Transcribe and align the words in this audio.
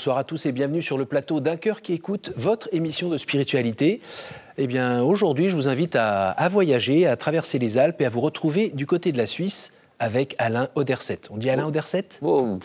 Bonsoir 0.00 0.16
à 0.16 0.24
tous 0.24 0.46
et 0.46 0.52
bienvenue 0.52 0.80
sur 0.80 0.96
le 0.96 1.04
plateau 1.04 1.40
d'un 1.40 1.58
cœur 1.58 1.82
qui 1.82 1.92
écoute 1.92 2.32
votre 2.34 2.70
émission 2.72 3.10
de 3.10 3.18
spiritualité. 3.18 4.00
Eh 4.56 4.66
bien, 4.66 5.02
aujourd'hui, 5.02 5.50
je 5.50 5.56
vous 5.56 5.68
invite 5.68 5.94
à, 5.94 6.48
voyager, 6.50 7.06
à 7.06 7.18
traverser 7.18 7.58
les 7.58 7.76
Alpes 7.76 8.00
et 8.00 8.06
à 8.06 8.08
vous 8.08 8.20
retrouver 8.20 8.70
du 8.70 8.86
côté 8.86 9.12
de 9.12 9.18
la 9.18 9.26
Suisse 9.26 9.72
avec 9.98 10.36
Alain 10.38 10.68
Oderset. 10.74 11.20
On 11.28 11.36
dit 11.36 11.50
Alain 11.50 11.66
Oderset 11.66 12.06
oh, 12.22 12.58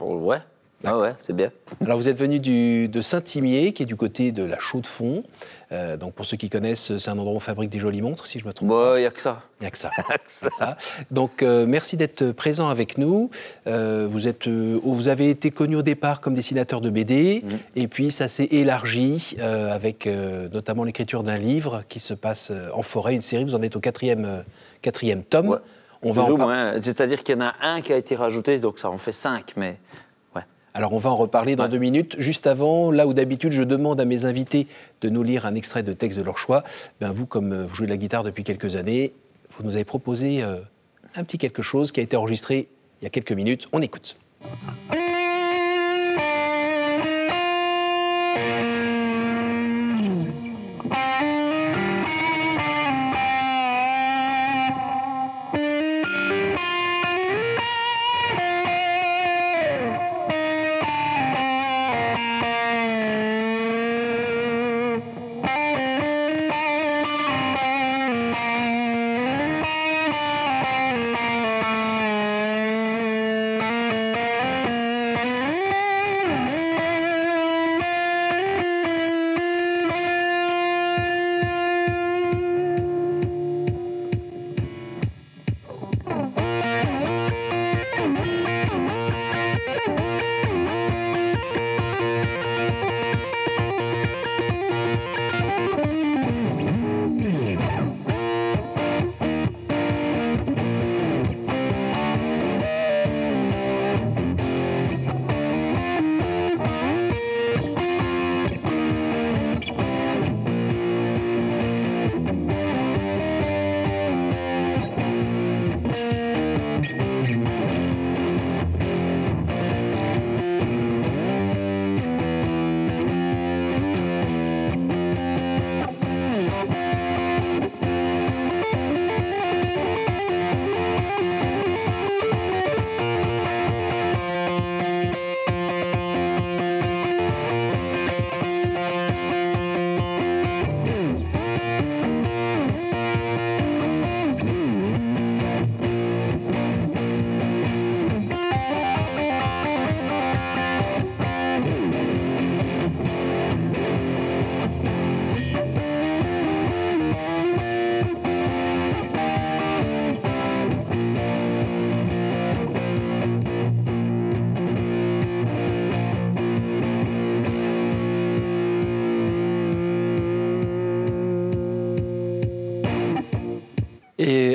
Ouais. 0.00 0.40
Ah 0.84 0.96
ouais, 0.96 1.14
c'est 1.20 1.34
bien. 1.34 1.50
Alors 1.84 1.98
vous 1.98 2.08
êtes 2.08 2.16
venu 2.16 2.38
de 2.38 3.00
Saint-Imier, 3.00 3.72
qui 3.72 3.82
est 3.82 3.86
du 3.86 3.96
côté 3.96 4.30
de 4.30 4.44
la 4.44 4.60
Chaux-de-Fonds. 4.60 5.24
Euh, 5.72 5.96
donc 5.96 6.14
pour 6.14 6.24
ceux 6.24 6.36
qui 6.36 6.48
connaissent, 6.48 6.96
c'est 6.98 7.10
un 7.10 7.18
endroit 7.18 7.32
où 7.32 7.36
on 7.36 7.40
fabrique 7.40 7.70
des 7.70 7.80
jolies 7.80 8.00
montres, 8.00 8.26
si 8.26 8.38
je 8.38 8.46
me 8.46 8.52
trompe. 8.52 8.68
Bah, 8.68 8.92
il 8.96 9.00
n'y 9.00 9.06
a 9.06 9.10
que 9.10 9.20
ça. 9.20 9.42
Il 9.60 9.64
n'y 9.64 9.66
a 9.66 9.70
que 9.72 9.78
ça. 9.78 9.90
ça. 10.56 10.76
Donc 11.10 11.42
euh, 11.42 11.66
merci 11.66 11.96
d'être 11.96 12.30
présent 12.30 12.68
avec 12.68 12.96
nous. 12.96 13.30
Euh, 13.66 14.06
vous, 14.08 14.28
êtes, 14.28 14.46
vous 14.46 15.08
avez 15.08 15.30
été 15.30 15.50
connu 15.50 15.74
au 15.74 15.82
départ 15.82 16.20
comme 16.20 16.34
dessinateur 16.34 16.80
de 16.80 16.90
BD, 16.90 17.42
mm. 17.44 17.48
et 17.74 17.88
puis 17.88 18.12
ça 18.12 18.28
s'est 18.28 18.48
élargi 18.50 19.36
avec 19.40 20.06
notamment 20.06 20.84
l'écriture 20.84 21.24
d'un 21.24 21.38
livre 21.38 21.82
qui 21.88 21.98
se 21.98 22.14
passe 22.14 22.52
en 22.72 22.82
forêt, 22.82 23.14
une 23.14 23.20
série. 23.20 23.44
Vous 23.44 23.56
en 23.56 23.62
êtes 23.62 23.74
au 23.74 23.80
quatrième, 23.80 24.44
quatrième 24.80 25.24
tome. 25.24 25.58
On 26.02 26.12
va 26.12 26.28
moins. 26.28 26.80
C'est-à-dire 26.80 27.24
qu'il 27.24 27.34
y 27.34 27.38
en 27.38 27.46
a 27.46 27.52
un 27.60 27.80
qui 27.80 27.92
a 27.92 27.96
été 27.96 28.14
rajouté, 28.14 28.60
donc 28.60 28.78
ça 28.78 28.88
en 28.88 28.98
fait 28.98 29.12
cinq, 29.12 29.54
mais 29.56 29.78
alors 30.78 30.92
on 30.92 31.00
va 31.00 31.10
en 31.10 31.16
reparler 31.16 31.56
dans 31.56 31.66
deux 31.66 31.78
minutes. 31.78 32.14
Juste 32.18 32.46
avant, 32.46 32.92
là 32.92 33.08
où 33.08 33.12
d'habitude 33.12 33.50
je 33.50 33.64
demande 33.64 34.00
à 34.00 34.04
mes 34.04 34.26
invités 34.26 34.68
de 35.00 35.08
nous 35.08 35.24
lire 35.24 35.44
un 35.44 35.56
extrait 35.56 35.82
de 35.82 35.92
texte 35.92 36.16
de 36.16 36.22
leur 36.22 36.38
choix, 36.38 36.62
ben 37.00 37.10
vous, 37.10 37.26
comme 37.26 37.52
euh, 37.52 37.64
vous 37.64 37.74
jouez 37.74 37.86
de 37.86 37.90
la 37.90 37.96
guitare 37.96 38.22
depuis 38.22 38.44
quelques 38.44 38.76
années, 38.76 39.12
vous 39.56 39.64
nous 39.64 39.74
avez 39.74 39.84
proposé 39.84 40.40
euh, 40.40 40.58
un 41.16 41.24
petit 41.24 41.36
quelque 41.36 41.62
chose 41.62 41.90
qui 41.90 41.98
a 41.98 42.02
été 42.04 42.16
enregistré 42.16 42.68
il 43.00 43.04
y 43.04 43.06
a 43.08 43.10
quelques 43.10 43.32
minutes. 43.32 43.66
On 43.72 43.82
écoute. 43.82 44.16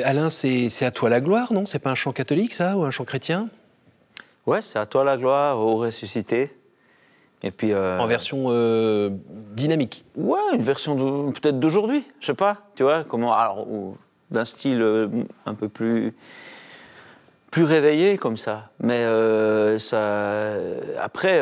Alain, 0.04 0.28
c'est 0.28 0.84
à 0.84 0.90
toi 0.90 1.08
la 1.08 1.22
gloire, 1.22 1.52
non? 1.54 1.64
C'est 1.64 1.78
pas 1.78 1.90
un 1.90 1.94
chant 1.94 2.12
catholique, 2.12 2.52
ça, 2.52 2.76
ou 2.76 2.84
un 2.84 2.90
chant 2.90 3.04
chrétien? 3.04 3.48
Ouais, 4.46 4.60
c'est 4.60 4.78
à 4.78 4.84
toi 4.84 5.02
la 5.02 5.16
gloire, 5.16 5.58
au 5.58 5.76
ressuscité. 5.76 6.54
Et 7.42 7.50
puis, 7.50 7.72
euh, 7.72 7.98
En 7.98 8.06
version 8.06 8.46
euh, 8.48 9.10
dynamique 9.54 10.04
Ouais, 10.14 10.38
une 10.54 10.62
version 10.62 11.32
peut-être 11.32 11.58
d'aujourd'hui, 11.58 12.04
je 12.20 12.26
sais 12.26 12.34
pas, 12.34 12.58
tu 12.74 12.82
vois, 12.82 13.04
comment, 13.04 13.32
alors, 13.34 13.66
d'un 14.30 14.44
style 14.44 14.82
euh, 14.82 15.08
un 15.46 15.54
peu 15.54 15.70
plus, 15.70 16.14
plus 17.50 17.64
réveillé 17.64 18.18
comme 18.18 18.36
ça. 18.36 18.70
Mais 18.80 19.06
ça, 19.78 20.52
après, 21.00 21.40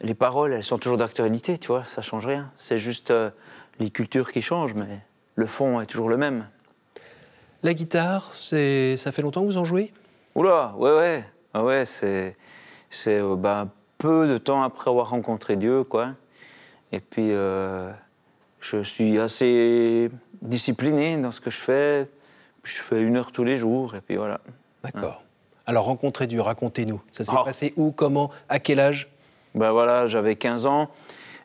les 0.00 0.14
paroles, 0.14 0.52
elles 0.52 0.64
sont 0.64 0.78
toujours 0.78 0.98
d'actualité, 0.98 1.58
tu 1.58 1.68
vois, 1.68 1.84
ça 1.84 2.02
change 2.02 2.26
rien. 2.26 2.50
C'est 2.56 2.78
juste 2.78 3.12
les 3.78 3.90
cultures 3.90 4.32
qui 4.32 4.42
changent, 4.42 4.74
mais 4.74 5.00
le 5.36 5.46
fond 5.46 5.80
est 5.80 5.86
toujours 5.86 6.08
le 6.08 6.16
même. 6.16 6.46
La 7.66 7.74
guitare, 7.74 8.30
c'est 8.38 8.96
ça 8.96 9.10
fait 9.10 9.22
longtemps 9.22 9.40
que 9.40 9.46
vous 9.46 9.56
en 9.56 9.64
jouez? 9.64 9.92
Oula, 10.36 10.72
ouais, 10.76 10.92
ouais, 10.92 11.24
ah 11.52 11.64
ouais, 11.64 11.84
c'est 11.84 12.36
c'est 12.90 13.18
euh, 13.18 13.34
bah, 13.34 13.66
peu 13.98 14.28
de 14.28 14.38
temps 14.38 14.62
après 14.62 14.88
avoir 14.88 15.10
rencontré 15.10 15.56
Dieu, 15.56 15.82
quoi. 15.82 16.10
Et 16.92 17.00
puis 17.00 17.32
euh, 17.32 17.90
je 18.60 18.84
suis 18.84 19.18
assez 19.18 20.12
discipliné 20.42 21.20
dans 21.20 21.32
ce 21.32 21.40
que 21.40 21.50
je 21.50 21.56
fais. 21.56 22.08
Je 22.62 22.76
fais 22.76 23.02
une 23.02 23.16
heure 23.16 23.32
tous 23.32 23.42
les 23.42 23.56
jours, 23.56 23.96
et 23.96 24.00
puis 24.00 24.14
voilà. 24.14 24.40
D'accord. 24.84 25.24
Alors 25.66 25.86
rencontrer 25.86 26.28
Dieu, 26.28 26.40
racontez-nous. 26.40 27.02
Ça 27.10 27.24
s'est 27.24 27.32
ah. 27.34 27.42
passé 27.42 27.74
où, 27.76 27.90
comment, 27.90 28.30
à 28.48 28.60
quel 28.60 28.78
âge? 28.78 29.08
Ben 29.56 29.72
voilà, 29.72 30.06
j'avais 30.06 30.36
15 30.36 30.66
ans. 30.66 30.88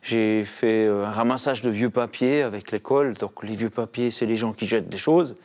J'ai 0.03 0.45
fait 0.45 0.85
euh, 0.85 1.03
un 1.03 1.11
ramassage 1.11 1.63
de 1.63 1.71
vieux 1.71 1.89
papiers 1.89 2.43
avec 2.43 2.71
l'école. 2.71 3.15
Donc 3.15 3.43
les 3.43 3.55
vieux 3.55 3.71
papiers, 3.71 4.11
c'est 4.11 4.27
les 4.27 4.37
gens 4.37 4.53
qui 4.53 4.67
jettent 4.67 4.87
des 4.87 4.99
choses 4.99 5.35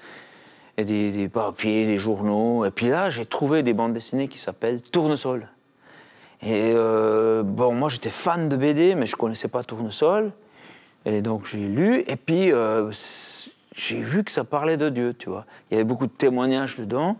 et 0.76 0.84
des, 0.84 1.28
papiers, 1.28 1.86
des 1.86 1.98
journaux. 1.98 2.64
Et 2.64 2.70
puis 2.70 2.88
là, 2.88 3.10
j'ai 3.10 3.26
trouvé 3.26 3.62
des 3.62 3.72
bandes 3.72 3.92
dessinées 3.92 4.28
qui 4.28 4.38
s'appellent 4.38 4.82
Tournesol. 4.82 5.48
Et 6.42 6.72
euh, 6.74 7.42
bon, 7.42 7.72
moi 7.72 7.88
j'étais 7.88 8.10
fan 8.10 8.48
de 8.48 8.56
BD, 8.56 8.94
mais 8.94 9.06
je 9.06 9.16
connaissais 9.16 9.48
pas 9.48 9.64
Tournesol. 9.64 10.32
Et 11.04 11.22
donc 11.22 11.46
j'ai 11.46 11.66
lu, 11.68 12.02
et 12.06 12.16
puis 12.16 12.52
euh, 12.52 12.90
j'ai 13.74 14.02
vu 14.02 14.24
que 14.24 14.32
ça 14.32 14.44
parlait 14.44 14.76
de 14.76 14.88
Dieu, 14.88 15.14
tu 15.14 15.30
vois. 15.30 15.46
Il 15.70 15.74
y 15.74 15.76
avait 15.76 15.84
beaucoup 15.84 16.06
de 16.06 16.12
témoignages 16.12 16.76
dedans. 16.76 17.16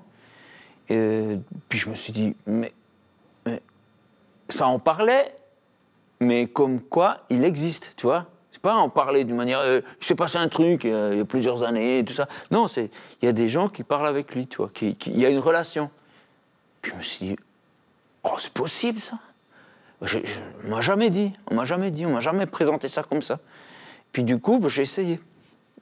Et 0.88 1.38
puis 1.68 1.78
je 1.78 1.88
me 1.88 1.94
suis 1.94 2.12
dit, 2.12 2.36
mais 2.46 2.72
ça 4.48 4.68
en 4.68 4.78
parlait, 4.78 5.34
mais 6.20 6.46
comme 6.46 6.80
quoi 6.80 7.18
il 7.30 7.44
existe, 7.44 7.94
tu 7.96 8.06
vois 8.06 8.26
pas 8.66 8.74
en 8.74 8.88
parler 8.88 9.22
d'une 9.22 9.36
manière. 9.36 9.60
Euh, 9.60 9.80
il 10.00 10.04
s'est 10.04 10.16
passé 10.16 10.38
un 10.38 10.48
truc 10.48 10.84
euh, 10.86 11.10
il 11.12 11.18
y 11.18 11.20
a 11.20 11.24
plusieurs 11.24 11.62
années, 11.62 12.04
tout 12.04 12.14
ça. 12.14 12.26
Non, 12.50 12.66
c'est 12.66 12.90
il 13.22 13.26
y 13.26 13.28
a 13.28 13.32
des 13.32 13.48
gens 13.48 13.68
qui 13.68 13.84
parlent 13.84 14.08
avec 14.08 14.34
lui, 14.34 14.48
tu 14.48 14.56
vois, 14.56 14.70
qui, 14.74 14.96
il 15.06 15.20
y 15.20 15.24
a 15.24 15.30
une 15.30 15.38
relation. 15.38 15.88
Puis 16.82 16.90
je 16.90 16.96
me 16.96 17.02
suis 17.02 17.26
dit, 17.26 17.36
oh, 18.24 18.34
c'est 18.40 18.52
possible 18.52 19.00
ça. 19.00 19.20
Je, 20.02 20.18
on 20.64 20.70
m'a 20.70 20.80
jamais 20.80 21.10
dit, 21.10 21.32
on 21.48 21.54
m'a 21.54 21.64
jamais 21.64 21.92
dit, 21.92 22.06
on 22.06 22.10
m'a 22.10 22.20
jamais 22.20 22.46
présenté 22.46 22.88
ça 22.88 23.04
comme 23.04 23.22
ça. 23.22 23.38
Puis 24.10 24.24
du 24.24 24.40
coup, 24.40 24.58
bah, 24.58 24.68
j'ai 24.68 24.82
essayé. 24.82 25.20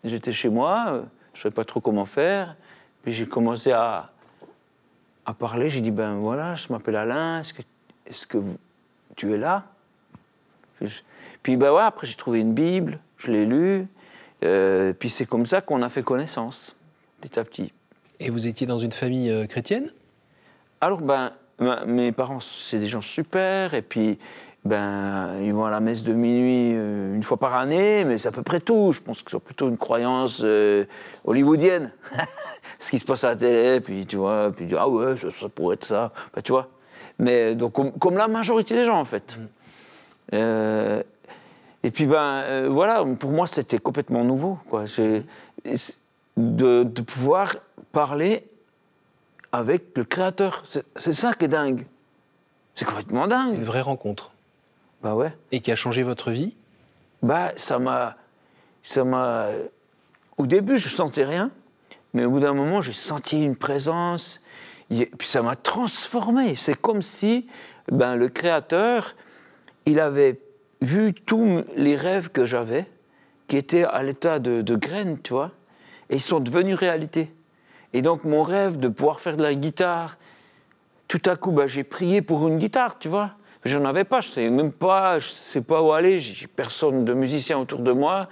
J'étais 0.04 0.34
chez 0.34 0.50
moi, 0.50 0.84
euh, 0.88 1.02
je 1.32 1.40
savais 1.40 1.54
pas 1.54 1.64
trop 1.64 1.80
comment 1.80 2.04
faire. 2.04 2.54
Puis 3.02 3.14
j'ai 3.14 3.24
commencé 3.24 3.72
à, 3.72 4.10
à 5.24 5.32
parler. 5.32 5.70
J'ai 5.70 5.80
dit, 5.80 5.90
ben 5.90 6.16
voilà, 6.16 6.54
je 6.54 6.70
m'appelle 6.70 6.96
Alain. 6.96 7.40
Est-ce 7.40 7.54
que, 7.54 7.62
est-ce 8.06 8.26
que 8.26 8.36
vous, 8.36 8.58
tu 9.16 9.32
es 9.32 9.38
là? 9.38 9.64
Puis 11.42 11.56
ben 11.56 11.72
ouais, 11.72 11.82
après 11.82 12.06
j'ai 12.06 12.16
trouvé 12.16 12.40
une 12.40 12.54
Bible, 12.54 12.98
je 13.18 13.30
l'ai 13.30 13.46
lue, 13.46 13.86
euh, 14.44 14.92
puis 14.92 15.10
c'est 15.10 15.26
comme 15.26 15.46
ça 15.46 15.60
qu'on 15.60 15.82
a 15.82 15.88
fait 15.88 16.02
connaissance, 16.02 16.76
petit 17.20 17.38
à 17.38 17.44
petit. 17.44 17.72
Et 18.20 18.30
vous 18.30 18.46
étiez 18.46 18.66
dans 18.66 18.78
une 18.78 18.92
famille 18.92 19.30
euh, 19.30 19.46
chrétienne? 19.46 19.90
Alors 20.80 21.00
ben, 21.00 21.32
mes 21.86 22.12
parents, 22.12 22.40
c'est 22.40 22.78
des 22.78 22.86
gens 22.86 23.00
super, 23.00 23.74
et 23.74 23.82
puis 23.82 24.18
ben, 24.64 25.38
ils 25.40 25.52
vont 25.52 25.64
à 25.64 25.70
la 25.70 25.80
messe 25.80 26.04
de 26.04 26.12
minuit 26.12 26.72
euh, 26.74 27.14
une 27.14 27.22
fois 27.22 27.36
par 27.36 27.54
année, 27.54 28.04
mais 28.04 28.18
c'est 28.18 28.28
à 28.28 28.32
peu 28.32 28.42
près 28.42 28.60
tout. 28.60 28.92
Je 28.92 29.00
pense 29.00 29.22
que 29.22 29.30
c'est 29.30 29.38
plutôt 29.38 29.68
une 29.68 29.78
croyance 29.78 30.44
hollywoodienne. 31.24 31.92
Ce 32.78 32.90
qui 32.90 32.98
se 32.98 33.04
passe 33.04 33.24
à 33.24 33.30
la 33.30 33.36
télé, 33.36 33.80
puis 33.80 34.06
tu 34.06 34.16
vois, 34.16 34.52
puis 34.54 34.68
ah 34.76 34.88
ouais, 34.88 35.14
ça, 35.16 35.48
pourrait 35.48 35.74
être 35.74 35.86
ça, 35.86 36.12
ben, 36.34 36.42
tu 36.42 36.52
vois. 36.52 36.68
Mais 37.18 37.54
donc, 37.54 37.98
comme, 37.98 38.16
la 38.16 38.28
majorité 38.28 38.74
des 38.74 38.84
gens, 38.84 38.98
en 38.98 39.04
fait. 39.04 39.38
Mm. 39.38 39.46
Et 40.32 41.90
puis, 41.90 42.06
ben, 42.06 42.42
euh, 42.44 42.68
voilà, 42.70 43.04
pour 43.18 43.30
moi, 43.30 43.46
c'était 43.46 43.78
complètement 43.78 44.24
nouveau. 44.24 44.58
Quoi. 44.70 44.86
De, 46.36 46.82
de, 46.82 47.02
pouvoir 47.02 47.56
parler 47.92 48.42
avec 49.52 49.96
le 49.96 50.04
créateur. 50.04 50.64
C'est 50.96 51.12
ça 51.12 51.34
qui 51.34 51.44
est 51.44 51.48
dingue. 51.48 51.86
C'est 52.74 52.86
complètement 52.86 53.28
dingue. 53.28 53.54
Une 53.54 53.64
vraie 53.64 53.82
rencontre. 53.82 54.32
Bah 55.02 55.14
ouais. 55.14 55.36
Et 55.52 55.60
qui 55.60 55.70
a 55.70 55.76
changé 55.76 56.02
votre 56.02 56.30
vie? 56.30 56.56
Bah, 57.22 57.52
ça 57.56 57.78
m'a. 57.78 58.16
Ça 58.82 59.04
m'a. 59.04 59.48
Au 60.38 60.46
début, 60.46 60.78
je 60.78 60.88
sentais 60.88 61.24
rien, 61.24 61.50
mais 62.14 62.24
au 62.24 62.30
bout 62.30 62.40
d'un 62.40 62.54
moment, 62.54 62.80
j'ai 62.80 62.92
senti 62.92 63.44
une 63.44 63.56
présence. 63.56 64.40
Et 64.90 65.06
puis 65.06 65.28
ça 65.28 65.42
m'a 65.42 65.54
transformé. 65.54 66.56
C'est 66.56 66.74
comme 66.74 67.02
si 67.02 67.46
ben, 67.92 68.16
le 68.16 68.28
créateur, 68.28 69.14
il 69.86 70.00
avait 70.00 70.40
vu 70.80 71.14
tous 71.14 71.64
les 71.76 71.96
rêves 71.96 72.30
que 72.30 72.46
j'avais, 72.46 72.86
qui 73.48 73.56
étaient 73.56 73.84
à 73.84 74.02
l'état 74.02 74.38
de, 74.38 74.76
graines, 74.76 75.18
tu 75.22 75.32
vois, 75.32 75.52
et 76.10 76.16
ils 76.16 76.22
sont 76.22 76.40
devenus 76.40 76.76
réalité. 76.76 77.30
Et 77.92 78.02
donc 78.02 78.24
mon 78.24 78.42
rêve 78.42 78.78
de 78.78 78.88
pouvoir 78.88 79.20
faire 79.20 79.36
de 79.36 79.42
la 79.42 79.54
guitare, 79.54 80.18
tout 81.08 81.22
à 81.26 81.36
coup, 81.36 81.52
bah, 81.52 81.66
j'ai 81.66 81.84
prié 81.84 82.22
pour 82.22 82.48
une 82.48 82.58
guitare, 82.58 82.98
tu 82.98 83.08
vois. 83.08 83.32
J'en 83.64 83.84
avais 83.84 84.04
pas, 84.04 84.20
je 84.20 84.28
ne 84.28 84.32
savais 84.32 84.50
même 84.50 84.72
pas, 84.72 85.18
je 85.20 85.28
sais 85.28 85.60
pas 85.60 85.82
où 85.82 85.92
aller, 85.92 86.20
j'ai 86.20 86.46
personne 86.46 87.04
de 87.04 87.14
musicien 87.14 87.58
autour 87.58 87.80
de 87.80 87.92
moi. 87.92 88.28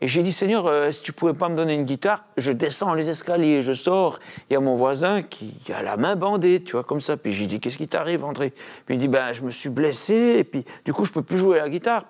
Et 0.00 0.08
j'ai 0.08 0.22
dit, 0.22 0.32
Seigneur, 0.32 0.66
euh, 0.66 0.92
si 0.92 1.02
tu 1.02 1.12
pouvais 1.12 1.32
pas 1.32 1.48
me 1.48 1.56
donner 1.56 1.74
une 1.74 1.84
guitare, 1.84 2.24
je 2.36 2.52
descends 2.52 2.94
les 2.94 3.08
escaliers, 3.08 3.62
je 3.62 3.72
sors. 3.72 4.18
Il 4.50 4.54
y 4.54 4.56
a 4.56 4.60
mon 4.60 4.76
voisin 4.76 5.22
qui 5.22 5.54
a 5.74 5.82
la 5.82 5.96
main 5.96 6.16
bandée, 6.16 6.62
tu 6.62 6.72
vois, 6.72 6.84
comme 6.84 7.00
ça. 7.00 7.16
Puis 7.16 7.32
j'ai 7.32 7.46
dit, 7.46 7.60
qu'est-ce 7.60 7.78
qui 7.78 7.88
t'arrive, 7.88 8.24
André? 8.24 8.52
Puis 8.84 8.96
il 8.96 8.98
dit, 8.98 9.08
ben, 9.08 9.32
je 9.32 9.42
me 9.42 9.50
suis 9.50 9.70
blessé, 9.70 10.36
et 10.38 10.44
puis 10.44 10.64
du 10.84 10.92
coup, 10.92 11.04
je 11.04 11.12
peux 11.12 11.22
plus 11.22 11.38
jouer 11.38 11.60
à 11.60 11.62
la 11.62 11.70
guitare. 11.70 12.04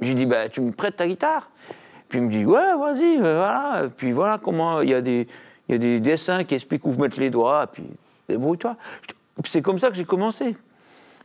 J'ai 0.00 0.14
dit, 0.14 0.26
ben, 0.26 0.48
tu 0.48 0.60
me 0.60 0.72
prêtes 0.72 0.96
ta 0.96 1.06
guitare? 1.06 1.50
Puis 2.08 2.20
il 2.20 2.24
me 2.24 2.30
dit, 2.30 2.46
ouais, 2.46 2.76
vas-y, 2.78 3.18
euh, 3.18 3.36
voilà. 3.36 3.88
Puis 3.94 4.12
voilà 4.12 4.38
comment 4.38 4.80
il 4.80 4.90
y, 4.90 4.94
a 4.94 5.02
des, 5.02 5.26
y 5.68 5.74
a 5.74 5.78
des 5.78 6.00
dessins 6.00 6.44
qui 6.44 6.54
expliquent 6.54 6.86
où 6.86 6.94
mettre 6.94 7.20
les 7.20 7.30
doigts, 7.30 7.66
puis 7.66 7.84
débrouille-toi. 8.28 8.76
C'est 9.44 9.62
comme 9.62 9.78
ça 9.78 9.90
que 9.90 9.96
j'ai 9.96 10.04
commencé. 10.04 10.56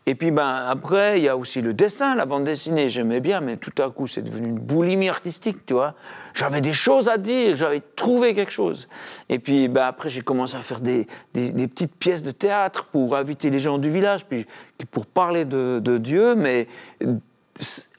Et 0.06 0.16
puis 0.16 0.32
ben, 0.32 0.66
après, 0.68 1.20
il 1.20 1.24
y 1.24 1.30
a 1.30 1.38
aussi 1.38 1.62
le 1.62 1.74
dessin, 1.74 2.16
la 2.16 2.26
bande 2.26 2.44
dessinée, 2.44 2.90
j'aimais 2.90 3.22
bien, 3.22 3.40
mais 3.40 3.56
tout 3.56 3.82
à 3.82 3.90
coup, 3.90 4.06
c'est 4.06 4.22
devenu 4.22 4.50
une 4.50 4.60
boulimie 4.60 5.08
artistique, 5.08 5.66
tu 5.66 5.74
vois. 5.74 5.94
J'avais 6.34 6.60
des 6.60 6.74
choses 6.74 7.08
à 7.08 7.18
dire, 7.18 7.56
j'avais 7.56 7.82
trouvé 7.96 8.34
quelque 8.34 8.52
chose. 8.52 8.90
Et 9.30 9.40
puis 9.40 9.70
ben, 9.70 9.84
après, 9.84 10.10
j'ai 10.10 10.22
commencé 10.22 10.56
à 10.56 10.62
faire 10.62 10.82
des, 10.82 11.08
des, 11.34 11.68
petites 11.68 11.96
pièces 11.96 12.24
de 12.24 12.32
théâtre 12.32 12.86
pour 12.92 13.16
inviter 13.16 13.50
les 13.50 13.60
gens 13.60 13.78
du 13.78 13.90
village, 13.90 14.26
puis 14.26 14.46
pour 14.92 15.06
parler 15.06 15.46
de, 15.46 15.80
de 15.80 15.98
Dieu, 15.98 16.36
mais 16.36 16.68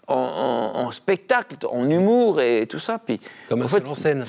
en, 0.06 0.72
en, 0.74 0.90
spectacle, 0.90 1.56
en 1.70 1.88
humour 1.88 2.40
et 2.40 2.66
tout 2.66 2.78
ça. 2.78 2.98
Puis, 2.98 3.20
Comme 3.48 3.62
un 3.62 3.66
en 3.66 3.94
scène. 3.94 4.26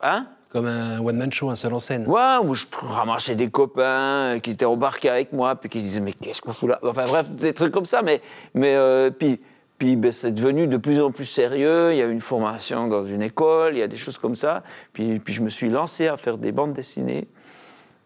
Hein? 0.00 0.26
Comme 0.52 0.66
un 0.66 1.00
one-man 1.00 1.32
show, 1.32 1.48
un 1.48 1.54
seul 1.54 1.72
en 1.72 1.80
scène. 1.80 2.06
Ouais, 2.06 2.36
où 2.42 2.52
je 2.52 2.66
ramassais 2.72 3.34
des 3.34 3.48
copains 3.48 4.38
qui 4.42 4.50
étaient 4.50 4.66
embarqués 4.66 5.08
avec 5.08 5.32
moi, 5.32 5.56
puis 5.56 5.70
qui 5.70 5.80
se 5.80 5.86
disaient 5.86 6.00
Mais 6.00 6.12
qu'est-ce 6.12 6.42
qu'on 6.42 6.52
fout 6.52 6.68
là? 6.68 6.78
Enfin 6.82 7.06
bref, 7.06 7.30
des 7.30 7.54
trucs 7.54 7.72
comme 7.72 7.86
ça. 7.86 8.02
Mais, 8.02 8.20
mais 8.54 8.74
euh, 8.74 9.10
puis, 9.10 9.40
puis 9.78 9.96
ben, 9.96 10.12
c'est 10.12 10.32
devenu 10.32 10.66
de 10.66 10.76
plus 10.76 11.00
en 11.00 11.10
plus 11.10 11.24
sérieux. 11.24 11.92
Il 11.92 11.96
y 11.96 12.02
a 12.02 12.06
eu 12.06 12.12
une 12.12 12.20
formation 12.20 12.86
dans 12.86 13.04
une 13.06 13.22
école, 13.22 13.76
il 13.76 13.78
y 13.78 13.82
a 13.82 13.88
des 13.88 13.96
choses 13.96 14.18
comme 14.18 14.34
ça. 14.34 14.62
Puis, 14.92 15.20
puis 15.20 15.32
je 15.32 15.40
me 15.40 15.48
suis 15.48 15.70
lancé 15.70 16.06
à 16.06 16.18
faire 16.18 16.36
des 16.36 16.52
bandes 16.52 16.74
dessinées. 16.74 17.28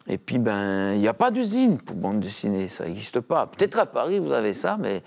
Et 0.08 0.18
puis, 0.18 0.38
ben, 0.38 0.92
il 0.92 1.00
n'y 1.00 1.08
a 1.08 1.14
pas 1.14 1.32
d'usine 1.32 1.78
pour 1.78 1.96
bandes 1.96 2.20
dessinées, 2.20 2.68
ça 2.68 2.84
n'existe 2.84 3.18
pas. 3.18 3.46
Peut-être 3.46 3.80
à 3.80 3.86
Paris, 3.86 4.20
vous 4.20 4.30
avez 4.30 4.52
ça, 4.52 4.76
mais 4.78 5.02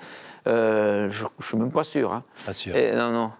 euh, 0.45 1.09
je 1.09 1.23
ne 1.23 1.43
suis 1.43 1.57
même 1.57 1.71
pas 1.71 1.85
sûr. 1.85 2.11
Hein. 2.11 2.25
Pas 2.45 2.53
sûr. 2.53 2.75
non, 2.75 3.11
non. 3.11 3.31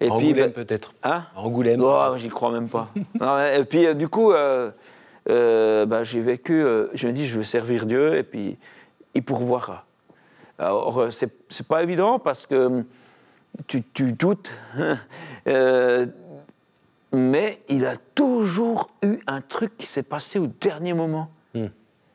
Et 0.00 0.10
Angoulême 0.10 0.34
ben, 0.34 0.52
peut-être. 0.52 0.94
Hein 1.02 1.24
Angoulême. 1.36 1.80
Oh, 1.82 2.14
j'y 2.16 2.28
crois 2.28 2.52
même 2.52 2.68
pas. 2.68 2.88
et 3.54 3.64
puis 3.64 3.86
euh, 3.86 3.94
du 3.94 4.08
coup, 4.08 4.32
euh, 4.32 4.70
euh, 5.28 5.86
bah, 5.86 6.04
j'ai 6.04 6.20
vécu. 6.20 6.62
je 6.94 7.06
me 7.06 7.12
dis, 7.12 7.26
je 7.26 7.36
veux 7.38 7.44
servir 7.44 7.86
Dieu 7.86 8.16
et 8.16 8.22
puis 8.22 8.58
il 9.14 9.22
pourvoira. 9.22 9.86
Alors 10.58 11.08
c'est 11.10 11.66
pas 11.66 11.82
évident 11.82 12.18
parce 12.18 12.46
que 12.46 12.66
hum, 12.66 12.84
tu, 13.66 13.82
tu 13.82 14.12
doutes, 14.12 14.52
mais 17.12 17.58
il 17.68 17.86
a 17.86 17.96
toujours 18.14 18.90
eu 19.02 19.18
un 19.26 19.40
truc 19.40 19.76
qui 19.76 19.86
s'est 19.86 20.02
passé 20.02 20.38
au 20.38 20.46
dernier 20.46 20.94
moment. 20.94 21.30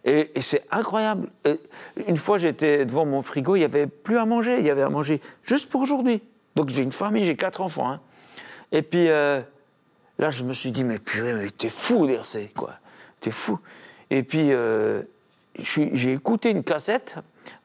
Et, 0.05 0.31
et 0.33 0.41
c'est 0.41 0.63
incroyable. 0.71 1.29
Une 2.07 2.15
fois, 2.15 2.39
j'étais 2.39 2.85
devant 2.85 3.05
mon 3.05 3.21
frigo, 3.21 3.57
il 3.57 3.59
n'y 3.59 3.65
avait 3.65 3.85
plus 3.85 4.17
à 4.17 4.25
manger. 4.25 4.57
Il 4.59 4.65
y 4.65 4.69
avait 4.69 4.81
à 4.81 4.89
manger 4.89 5.19
juste 5.43 5.69
pour 5.69 5.81
aujourd'hui. 5.81 6.21
Donc 6.59 6.67
j'ai 6.67 6.83
une 6.83 6.91
famille, 6.91 7.23
j'ai 7.23 7.37
quatre 7.37 7.61
enfants. 7.61 7.89
Hein. 7.89 8.01
Et 8.73 8.81
puis 8.81 9.07
euh, 9.07 9.39
là, 10.17 10.29
je 10.29 10.43
me 10.43 10.51
suis 10.51 10.73
dit, 10.73 10.83
mais 10.83 10.99
purée, 10.99 11.33
mais 11.33 11.49
t'es 11.51 11.69
fou, 11.69 12.05
DRC, 12.05 12.53
quoi. 12.53 12.73
T'es 13.21 13.31
fou. 13.31 13.59
Et 14.09 14.23
puis 14.23 14.51
euh, 14.51 15.03
j'ai 15.57 16.11
écouté 16.11 16.51
une 16.51 16.65
cassette. 16.65 17.15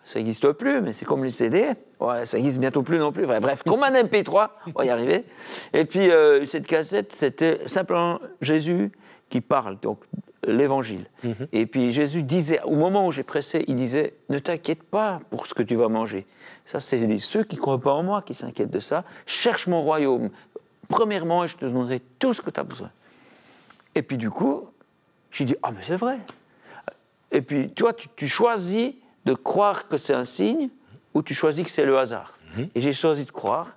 Ça 0.05 0.21
n'existe 0.21 0.53
plus, 0.53 0.81
mais 0.81 0.93
c'est 0.93 1.05
comme 1.07 1.25
les 1.25 1.33
CD. 1.33 1.73
Ouais, 1.99 2.25
ça 2.25 2.37
n'existe 2.37 2.59
bientôt 2.59 2.85
plus 2.85 2.99
non 2.99 3.11
plus. 3.11 3.27
bref, 3.27 3.65
comme 3.65 3.83
un 3.83 3.91
MP3, 3.91 4.51
on 4.69 4.71
va 4.79 4.85
y 4.85 4.91
arriver. 4.91 5.25
Et 5.73 5.87
puis 5.87 6.09
euh, 6.13 6.47
cette 6.47 6.69
cassette, 6.69 7.13
c'était 7.13 7.67
simplement 7.67 8.21
Jésus 8.41 8.93
qui 9.29 9.41
parle, 9.41 9.77
donc 9.81 9.99
l'évangile. 10.47 11.07
Mhm. 11.23 11.49
Et 11.53 11.67
puis 11.67 11.93
Jésus 11.93 12.23
disait, 12.23 12.61
au 12.63 12.75
moment 12.77 13.07
où 13.07 13.13
j'ai 13.13 13.23
pressé, 13.23 13.65
il 13.69 13.77
disait, 13.77 14.15
ne 14.29 14.39
t'inquiète 14.39 14.83
pas 14.83 15.21
pour 15.31 15.47
ce 15.47 15.55
que 15.55 15.63
tu 15.63 15.75
vas 15.75 15.89
manger. 15.89 16.27
Ça, 16.67 16.81
c'est 16.81 17.19
ceux 17.19 17.45
qui 17.45 17.57
ne 17.57 17.61
croient 17.61 17.81
pas 17.81 17.93
en 17.93 18.03
moi 18.03 18.23
qui 18.23 18.35
s'inquiètent 18.35 18.71
de 18.71 18.81
ça. 18.81 19.05
Cherche 19.27 19.67
mon 19.67 19.83
royaume. 19.83 20.31
Premièrement, 20.89 21.47
je 21.47 21.57
te 21.57 21.65
donnerai 21.65 22.01
tout 22.19 22.35
ce 22.35 22.41
que 22.41 22.51
tu 22.51 22.61
as 22.61 22.65
besoin. 22.65 22.91
Et 23.95 24.03
puis 24.03 24.17
du 24.17 24.31
coup, 24.31 24.69
j'ai 25.31 25.45
dit, 25.45 25.57
ah 25.63 25.71
mais 25.73 25.83
c'est 25.83 25.97
vrai. 25.97 26.19
Et 27.33 27.43
puis, 27.43 27.71
tu 27.75 27.83
vois, 27.83 27.93
tu, 27.93 28.29
choisis 28.29 28.95
de 29.25 29.35
croire 29.35 29.89
que 29.89 29.97
c'est 29.97 30.15
un 30.15 30.25
signe 30.25 30.69
ou 31.15 31.23
tu 31.23 31.35
choisis 31.35 31.65
que 31.65 31.71
c'est 31.71 31.85
le 31.85 31.99
hasard. 31.99 32.39
Mhm. 32.57 32.69
Et 32.75 32.81
j'ai 32.81 32.93
choisi 32.93 33.25
de 33.25 33.31
croire. 33.31 33.77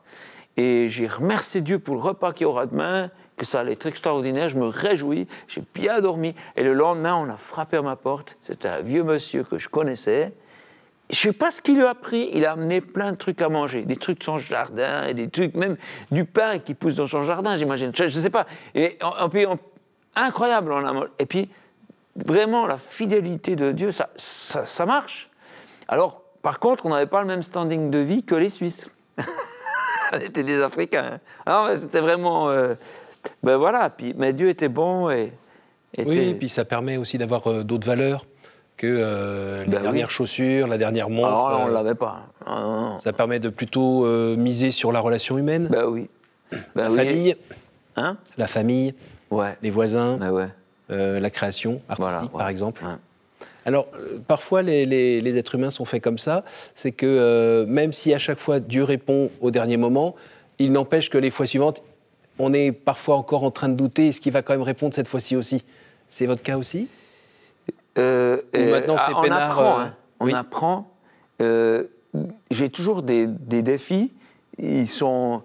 Et 0.55 0.89
j'ai 0.89 1.07
remercié 1.07 1.61
Dieu 1.61 1.79
pour 1.79 1.95
le 1.95 2.01
repas 2.01 2.33
qu'il 2.33 2.43
y 2.43 2.45
aura 2.45 2.65
demain, 2.65 3.11
que 3.37 3.45
ça 3.45 3.61
allait 3.61 3.73
être 3.73 3.85
extraordinaire. 3.85 4.49
Je 4.49 4.57
me 4.57 4.67
réjouis, 4.67 5.27
j'ai 5.47 5.63
bien 5.73 6.01
dormi. 6.01 6.35
Et 6.55 6.63
le 6.63 6.73
lendemain, 6.73 7.15
on 7.15 7.29
a 7.29 7.37
frappé 7.37 7.77
à 7.77 7.81
ma 7.81 7.95
porte. 7.95 8.37
C'était 8.43 8.67
un 8.67 8.81
vieux 8.81 9.03
monsieur 9.03 9.43
que 9.43 9.57
je 9.57 9.69
connaissais 9.69 10.33
je 11.09 11.15
sais 11.15 11.33
pas 11.33 11.51
ce 11.51 11.61
qu'il 11.61 11.75
lui 11.75 11.85
a 11.85 11.95
pris, 11.95 12.29
il 12.33 12.45
a 12.45 12.51
amené 12.51 12.81
plein 12.81 13.13
de 13.13 13.17
trucs 13.17 13.41
à 13.41 13.49
manger, 13.49 13.83
des 13.83 13.95
trucs 13.95 14.19
de 14.19 14.23
son 14.23 14.37
jardin, 14.37 15.05
et 15.05 15.13
des 15.13 15.29
trucs, 15.29 15.55
même 15.55 15.77
du 16.11 16.25
pain 16.25 16.59
qui 16.59 16.73
pousse 16.73 16.95
dans 16.95 17.07
son 17.07 17.23
jardin, 17.23 17.55
j'imagine. 17.55 17.91
Je, 17.95 18.03
ne 18.03 18.09
sais 18.09 18.29
pas. 18.29 18.45
Et 18.75 18.97
puis, 19.31 19.45
incroyable. 20.15 20.71
On 20.73 20.85
a, 20.85 21.05
et 21.19 21.25
puis, 21.25 21.49
vraiment, 22.15 22.67
la 22.67 22.77
fidélité 22.77 23.55
de 23.55 23.71
Dieu, 23.71 23.91
ça, 23.91 24.09
ça, 24.17 24.85
marche. 24.85 25.29
Alors, 25.87 26.23
par 26.41 26.59
contre, 26.59 26.85
on 26.85 26.89
n'avait 26.89 27.05
pas 27.05 27.21
le 27.21 27.27
même 27.27 27.43
standing 27.43 27.89
de 27.89 27.99
vie 27.99 28.23
que 28.23 28.35
les 28.35 28.49
Suisses. 28.49 28.89
on 30.13 30.19
était 30.19 30.43
des 30.43 30.61
Africains. 30.61 31.19
Alors, 31.45 31.69
c'était 31.77 32.01
vraiment. 32.01 32.49
Euh, 32.49 32.75
ben 33.43 33.57
voilà. 33.57 33.89
Puis, 33.89 34.13
mais 34.17 34.33
Dieu 34.33 34.49
était 34.49 34.69
bon 34.69 35.09
et. 35.09 35.33
Oui, 36.05 36.17
et 36.17 36.33
puis 36.35 36.49
ça 36.49 36.63
permet 36.63 36.97
aussi 36.97 37.17
d'avoir 37.17 37.47
euh, 37.47 37.63
d'autres 37.63 37.87
valeurs 37.87 38.25
que 38.77 38.87
euh, 38.87 39.63
les 39.65 39.71
ben 39.71 39.81
dernières 39.81 40.11
chaussures, 40.11 40.67
la 40.67 40.77
dernière 40.77 41.09
montre. 41.09 41.27
Alors 41.27 41.61
on 41.61 41.65
ne 41.65 41.71
euh, 41.71 41.73
l'avait 41.73 41.95
pas. 41.95 42.27
Ça 42.99 43.11
permet 43.11 43.39
de 43.39 43.49
plutôt 43.49 44.05
euh, 44.05 44.37
miser 44.37 44.71
sur 44.71 44.91
la 44.91 44.99
relation 44.99 45.37
humaine. 45.37 45.67
Ben 45.69 45.85
oui. 45.85 46.09
la 46.75 46.89
famille. 46.89 47.35
Hein? 47.95 48.17
La 48.37 48.47
famille. 48.47 48.93
Ouais. 49.31 49.57
Les 49.63 49.71
voisins. 49.71 50.17
Ben 50.17 50.31
ouais. 50.31 50.47
la 50.89 51.29
création 51.31 51.81
artistique, 51.89 52.31
par 52.31 52.47
exemple. 52.47 52.83
Alors, 53.65 53.87
parfois, 54.29 54.61
les, 54.61 54.85
les, 54.85 55.37
êtres 55.37 55.55
humains 55.55 55.71
sont 55.71 55.83
faits 55.83 56.01
comme 56.01 56.17
ça. 56.17 56.45
C'est 56.73 56.93
que 56.93 57.65
même 57.67 57.91
si 57.91 58.13
à 58.13 58.19
chaque 58.19 58.39
fois 58.39 58.61
Dieu 58.61 58.83
répond 58.83 59.29
au 59.41 59.51
dernier 59.51 59.75
moment, 59.75 60.15
il 60.59 60.71
n'empêche 60.71 61.09
que 61.09 61.17
les 61.17 61.31
fois 61.31 61.47
suivantes, 61.47 61.83
on 62.39 62.53
est 62.53 62.71
parfois 62.71 63.15
encore 63.15 63.43
en 63.43 63.51
train 63.51 63.69
de 63.69 63.75
douter 63.75 64.09
est-ce 64.09 64.21
qu'il 64.21 64.31
va 64.33 64.41
quand 64.41 64.53
même 64.53 64.61
répondre 64.61 64.93
cette 64.93 65.07
fois-ci 65.07 65.35
aussi 65.35 65.63
C'est 66.09 66.25
votre 66.25 66.43
cas 66.43 66.57
aussi? 66.57 66.87
Euh, 67.97 68.41
maintenant, 68.53 68.97
c'est 68.97 69.11
ah, 69.15 69.21
on 69.21 69.31
apprend. 69.31 69.79
Euh, 69.79 69.83
hein. 69.83 69.93
On 70.19 70.33
apprend. 70.33 70.91
Euh, 71.41 71.83
j'ai 72.51 72.69
toujours 72.69 73.01
des, 73.03 73.27
des 73.27 73.61
défis. 73.61 74.13
Ils 74.59 74.87
sont 74.87 75.41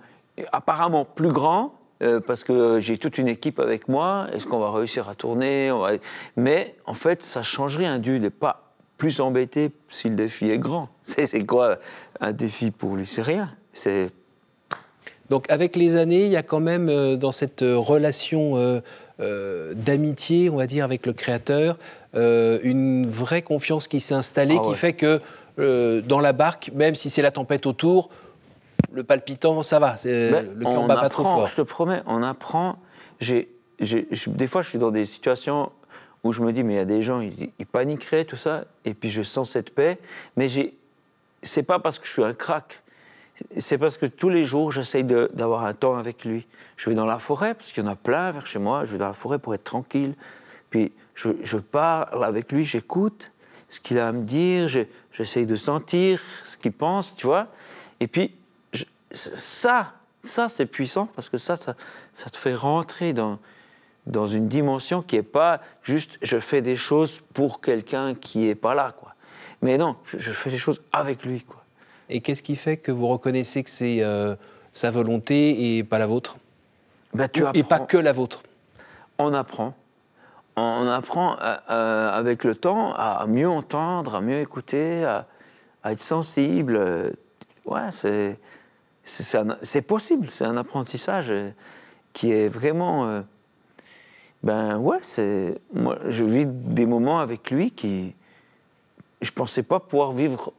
apparemment 0.53 1.05
plus 1.05 1.33
grands, 1.33 1.75
euh, 2.03 2.21
parce 2.21 2.45
que 2.45 2.81
j'ai 2.81 2.99
toute 2.99 3.19
une 3.19 3.29
équipe 3.29 3.59
avec 3.59 3.89
moi. 3.89 4.27
Est-ce 4.33 4.47
qu'on 4.47 4.59
va 4.59 4.71
réussir 4.71 5.09
à 5.09 5.15
tourner? 5.15 5.71
Va- 5.71 5.93
Mais 6.37 6.77
en 6.87 6.95
fait, 6.95 7.25
ça 7.25 7.43
change 7.43 7.77
rien. 7.77 7.99
Dieu 7.99 8.17
n'est 8.19 8.31
pas 8.31 8.73
plus 8.99 9.21
embêté 9.21 9.73
si 9.89 10.09
le 10.09 10.15
défi 10.15 10.51
est 10.51 10.59
grand. 10.59 10.89
C'est 11.03 11.27
c'est 11.27 11.45
quoi 11.45 11.79
un 12.21 12.33
défi 12.33 12.71
pour 12.71 12.97
lui? 12.97 13.07
C'est 13.07 13.23
rien. 13.23 13.51
C'est 13.73 14.11
Donc 15.31 15.51
avec 15.51 15.77
les 15.77 15.97
années, 15.97 16.25
il 16.27 16.31
y 16.33 16.37
a 16.37 16.43
quand 16.43 16.61
même 16.61 16.89
euh, 16.89 17.17
dans 17.17 17.33
cette 17.33 17.63
euh, 17.63 17.77
relation 17.79 18.53
euh, 19.21 19.73
d'amitié, 19.75 20.51
on 20.51 20.57
va 20.57 20.67
dire, 20.67 20.85
avec 20.85 21.07
le 21.07 21.13
Créateur, 21.13 21.79
une 22.15 23.09
vraie 23.09 23.43
confiance 23.43 23.89
qui 23.89 24.01
s'est 24.01 24.15
installée, 24.15 24.57
Ah 24.59 24.65
qui 24.69 24.75
fait 24.75 24.93
que 24.93 25.21
dans 26.07 26.21
la 26.21 26.33
barque, 26.33 26.71
même 26.75 26.95
si 26.95 27.09
c'est 27.09 27.23
la 27.23 27.31
tempête 27.31 27.67
autour, 27.67 28.11
le 28.93 29.05
palpitant, 29.05 29.63
ça 29.63 29.79
va, 29.79 29.97
Ben, 30.05 30.47
le 30.59 30.65
cœur 30.65 30.87
bat 30.87 30.95
pas 30.97 31.09
trop 31.09 31.23
apprend, 31.23 31.37
fort. 31.39 31.47
Je 31.47 31.57
te 31.57 31.63
promets, 31.63 32.03
on 32.07 32.23
apprend. 32.23 32.77
J'ai, 33.21 33.49
j'ai- 33.81 34.07
je- 34.11 34.29
des 34.31 34.47
fois, 34.47 34.63
je 34.63 34.69
suis 34.69 34.79
dans 34.79 34.91
des 34.91 35.07
situations 35.07 35.71
où 36.25 36.33
je 36.33 36.41
me 36.43 36.53
dis, 36.53 36.63
mais 36.63 36.75
il 36.75 36.77
y 36.77 36.81
a 36.81 36.85
des 36.85 37.03
gens, 37.03 37.21
ils, 37.21 37.51
ils 37.59 37.67
paniqueraient, 37.67 38.25
tout 38.27 38.37
ça, 38.37 38.65
et 38.85 38.93
puis 38.95 39.09
je 39.11 39.23
sens 39.23 39.51
cette 39.53 39.75
paix. 39.75 39.99
Mais 40.37 40.49
j'ai, 40.51 40.75
c'est 41.43 41.63
pas 41.63 41.79
parce 41.79 41.99
que 41.99 42.07
je 42.07 42.13
suis 42.13 42.25
un 42.25 42.35
crack. 42.35 42.82
C'est 43.59 43.79
parce 43.79 43.97
que 43.97 44.07
tous 44.07 44.29
les 44.29 44.45
jours, 44.45 44.73
j'essaye 44.73 45.05
d'avoir 45.05 45.65
un 45.65 45.75
temps 45.75 45.97
avec 45.97 46.25
lui. 46.25 46.47
Je 46.77 46.91
vais 46.91 46.97
dans 46.97 47.07
la 47.07 47.19
forêt, 47.19 47.55
parce 47.55 47.73
qu'il 47.73 47.83
y 47.83 47.87
en 47.87 47.91
a 47.91 47.97
plein 47.97 48.31
vers 48.33 48.47
chez 48.47 48.59
moi. 48.59 48.85
Je 48.85 48.93
vais 48.93 48.99
dans 48.99 49.09
la 49.09 49.13
forêt 49.15 49.39
pour 49.39 49.55
être 49.55 49.65
tranquille. 49.65 50.15
Puis 50.71 50.93
je, 51.15 51.57
parle 51.59 52.25
avec 52.25 52.53
lui, 52.53 52.65
j'écoute 52.65 53.31
ce 53.69 53.81
qu'il 53.81 53.99
a 53.99 54.09
à 54.09 54.13
me 54.13 54.25
dire, 54.25 54.69
je- 54.69 54.81
j'essaye 55.13 55.47
de 55.47 55.57
sentir 55.57 56.21
ce 56.45 56.57
qu'il 56.57 56.73
pense, 56.73 57.17
tu 57.17 57.27
vois. 57.27 57.49
Et 58.01 58.07
puis, 58.07 58.35
ça, 59.11 59.93
ça 60.23 60.49
c'est 60.49 60.67
puissant, 60.67 61.07
parce 61.15 61.29
que 61.29 61.39
ça, 61.39 61.57
ça, 61.57 62.31
te 62.31 62.37
fait 62.37 62.55
rentrer 62.55 63.13
dans, 63.13 63.39
une 64.07 64.49
dimension 64.49 65.03
qui 65.03 65.17
n'est 65.17 65.23
pas 65.23 65.61
juste 65.83 66.19
je 66.23 66.39
fais 66.39 66.63
des 66.63 66.77
choses 66.77 67.21
pour 67.35 67.61
quelqu'un 67.61 68.15
qui 68.15 68.41
n'est 68.41 68.55
pas 68.55 68.75
là, 68.75 68.93
quoi. 68.93 69.15
Mais 69.61 69.79
non, 69.79 69.97
je, 70.05 70.19
je 70.19 70.33
fais 70.33 70.51
des 70.51 70.57
choses 70.57 70.83
avec 70.93 71.25
lui, 71.25 71.43
quoi. 71.43 71.62
Et 72.09 72.21
qu'est-ce 72.21 72.43
qui 72.43 72.57
fait 72.57 72.77
que 72.77 72.93
vous 72.93 73.07
reconnaissez 73.09 73.63
que 73.63 73.71
c'est 73.71 74.03
euh, 74.03 74.35
sa 74.73 74.91
volonté 74.91 75.77
et 75.77 75.85
pas 75.85 75.99
la 75.99 76.07
vôtre? 76.07 76.37
Tu 77.33 77.45
Et 77.55 77.63
pas 77.63 77.81
que 77.81 77.97
la 77.97 78.13
vôtre? 78.13 78.43
On 79.19 79.35
apprend. 79.35 79.75
On 80.57 80.87
apprend 80.87 81.39
euh, 81.41 81.57
euh, 81.71 82.11
avec 82.13 82.45
le 82.45 82.55
temps 82.55 82.93
à 82.95 83.27
mieux 83.27 83.49
entendre, 83.49 84.15
à 84.17 84.21
mieux 84.21 84.41
écouter, 84.41 85.05
à, 85.05 85.27
à 85.83 85.93
être 85.93 86.03
sensible. 86.03 87.15
Ouais, 87.65 87.91
c'est 87.93 89.83
possible. 89.83 90.29
C'est 90.31 90.45
un 90.45 90.57
apprentissage 90.57 91.33
qui 92.13 92.33
est 92.33 92.49
vraiment. 92.49 93.07
euh, 93.07 93.23
ben 94.43 94.77
ouais, 94.79 94.99
c'est. 95.03 95.61
Moi, 95.73 95.99
je 96.09 96.25
vis 96.25 96.47
des 96.47 96.85
moments 96.85 97.21
avec 97.21 97.51
lui 97.51 97.71
qui. 97.71 98.15
Je 99.21 99.31
pensais 99.31 99.63
pas 99.63 99.81
pouvoir 99.81 100.13
vivre 100.13 100.53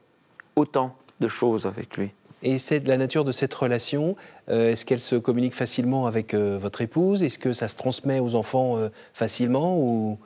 autant 0.55 0.95
de 1.20 1.27
choses 1.27 1.65
avec 1.65 1.98
lui. 1.98 2.12
Et 2.46 2.58
c'est 2.58 2.86
la 2.86 2.98
nature 2.98 3.24
de 3.24 3.32
cette 3.32 3.53
relation. 3.53 4.17
euh, 4.50 4.72
Est-ce 4.72 4.84
qu'elle 4.84 5.00
se 5.00 5.15
communique 5.15 5.55
facilement 5.55 6.08
avec 6.08 6.34
euh, 6.34 6.58
votre 6.60 6.82
épouse? 6.82 7.24
Est-ce 7.24 7.39
que 7.39 7.53
ça 7.53 7.70
se 7.70 7.77
transmet 7.77 8.20
aux 8.20 8.36
enfants 8.36 8.77
euh, 8.77 8.89
facilement 9.13 9.77
ou... 9.77 10.20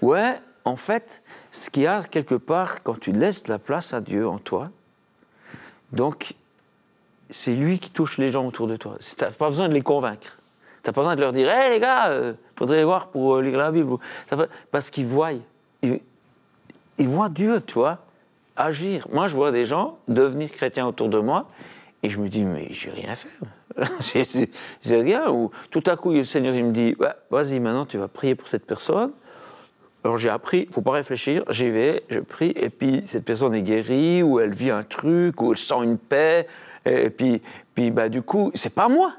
Ouais, 0.00 0.36
en 0.64 0.76
fait, 0.76 1.22
ce 1.50 1.68
qu'il 1.68 1.82
y 1.82 1.86
a 1.86 2.02
quelque 2.02 2.34
part, 2.34 2.82
quand 2.82 2.98
tu 2.98 3.12
laisses 3.12 3.48
la 3.48 3.58
place 3.58 3.92
à 3.92 4.00
Dieu 4.00 4.26
en 4.26 4.38
toi, 4.38 4.70
donc 5.92 6.34
c'est 7.28 7.54
lui 7.54 7.78
qui 7.78 7.90
touche 7.90 8.16
les 8.16 8.30
gens 8.30 8.46
autour 8.46 8.66
de 8.66 8.76
toi. 8.76 8.96
Tu 8.98 9.22
n'as 9.22 9.30
pas 9.30 9.48
besoin 9.50 9.68
de 9.68 9.74
les 9.74 9.82
convaincre. 9.82 10.38
Tu 10.82 10.88
n'as 10.88 10.94
pas 10.94 11.02
besoin 11.02 11.16
de 11.16 11.20
leur 11.20 11.32
dire 11.34 11.50
Hé 11.50 11.68
les 11.68 11.80
gars, 11.80 12.10
il 12.14 12.34
faudrait 12.56 12.84
voir 12.84 13.08
pour 13.08 13.40
lire 13.42 13.58
la 13.58 13.70
Bible. 13.70 13.96
Parce 14.70 14.88
qu'ils 14.88 15.06
voient. 15.06 15.32
Ils, 15.82 16.00
ils 16.96 17.08
voient 17.08 17.28
Dieu, 17.28 17.62
tu 17.66 17.74
vois, 17.74 17.98
agir. 18.60 19.06
Moi, 19.12 19.28
je 19.28 19.34
vois 19.36 19.52
des 19.52 19.64
gens 19.64 19.98
devenir 20.08 20.50
chrétiens 20.52 20.86
autour 20.86 21.08
de 21.08 21.18
moi 21.18 21.48
et 22.02 22.10
je 22.10 22.18
me 22.18 22.28
dis 22.28 22.44
Mais 22.44 22.68
j'ai 22.70 22.90
rien 22.90 23.14
fait. 23.14 23.28
J'ai- 24.12 24.50
j'ai- 24.82 25.00
rien. 25.00 25.30
Ou 25.30 25.50
tout 25.70 25.82
à 25.86 25.96
coup, 25.96 26.12
le 26.12 26.24
Seigneur 26.24 26.54
il 26.54 26.64
me 26.64 26.72
dit 26.72 26.96
Vas-y, 27.30 27.60
maintenant 27.60 27.86
tu 27.86 27.98
vas 27.98 28.08
prier 28.08 28.34
pour 28.34 28.48
cette 28.48 28.66
personne. 28.66 29.12
Alors 30.02 30.16
j'ai 30.16 30.30
appris, 30.30 30.66
faut 30.72 30.80
pas 30.80 30.92
réfléchir, 30.92 31.44
j'y 31.50 31.68
vais, 31.70 32.04
je 32.08 32.20
prie, 32.20 32.54
et 32.56 32.70
puis 32.70 33.02
cette 33.04 33.24
personne 33.26 33.54
est 33.54 33.62
guérie, 33.62 34.22
ou 34.22 34.40
elle 34.40 34.54
vit 34.54 34.70
un 34.70 34.82
truc, 34.82 35.42
ou 35.42 35.52
elle 35.52 35.58
sent 35.58 35.82
une 35.82 35.98
paix, 35.98 36.46
et 36.86 37.10
puis, 37.10 37.42
puis 37.74 37.90
bah, 37.90 38.08
du 38.08 38.22
coup, 38.22 38.50
c'est 38.54 38.74
pas 38.74 38.88
moi, 38.88 39.12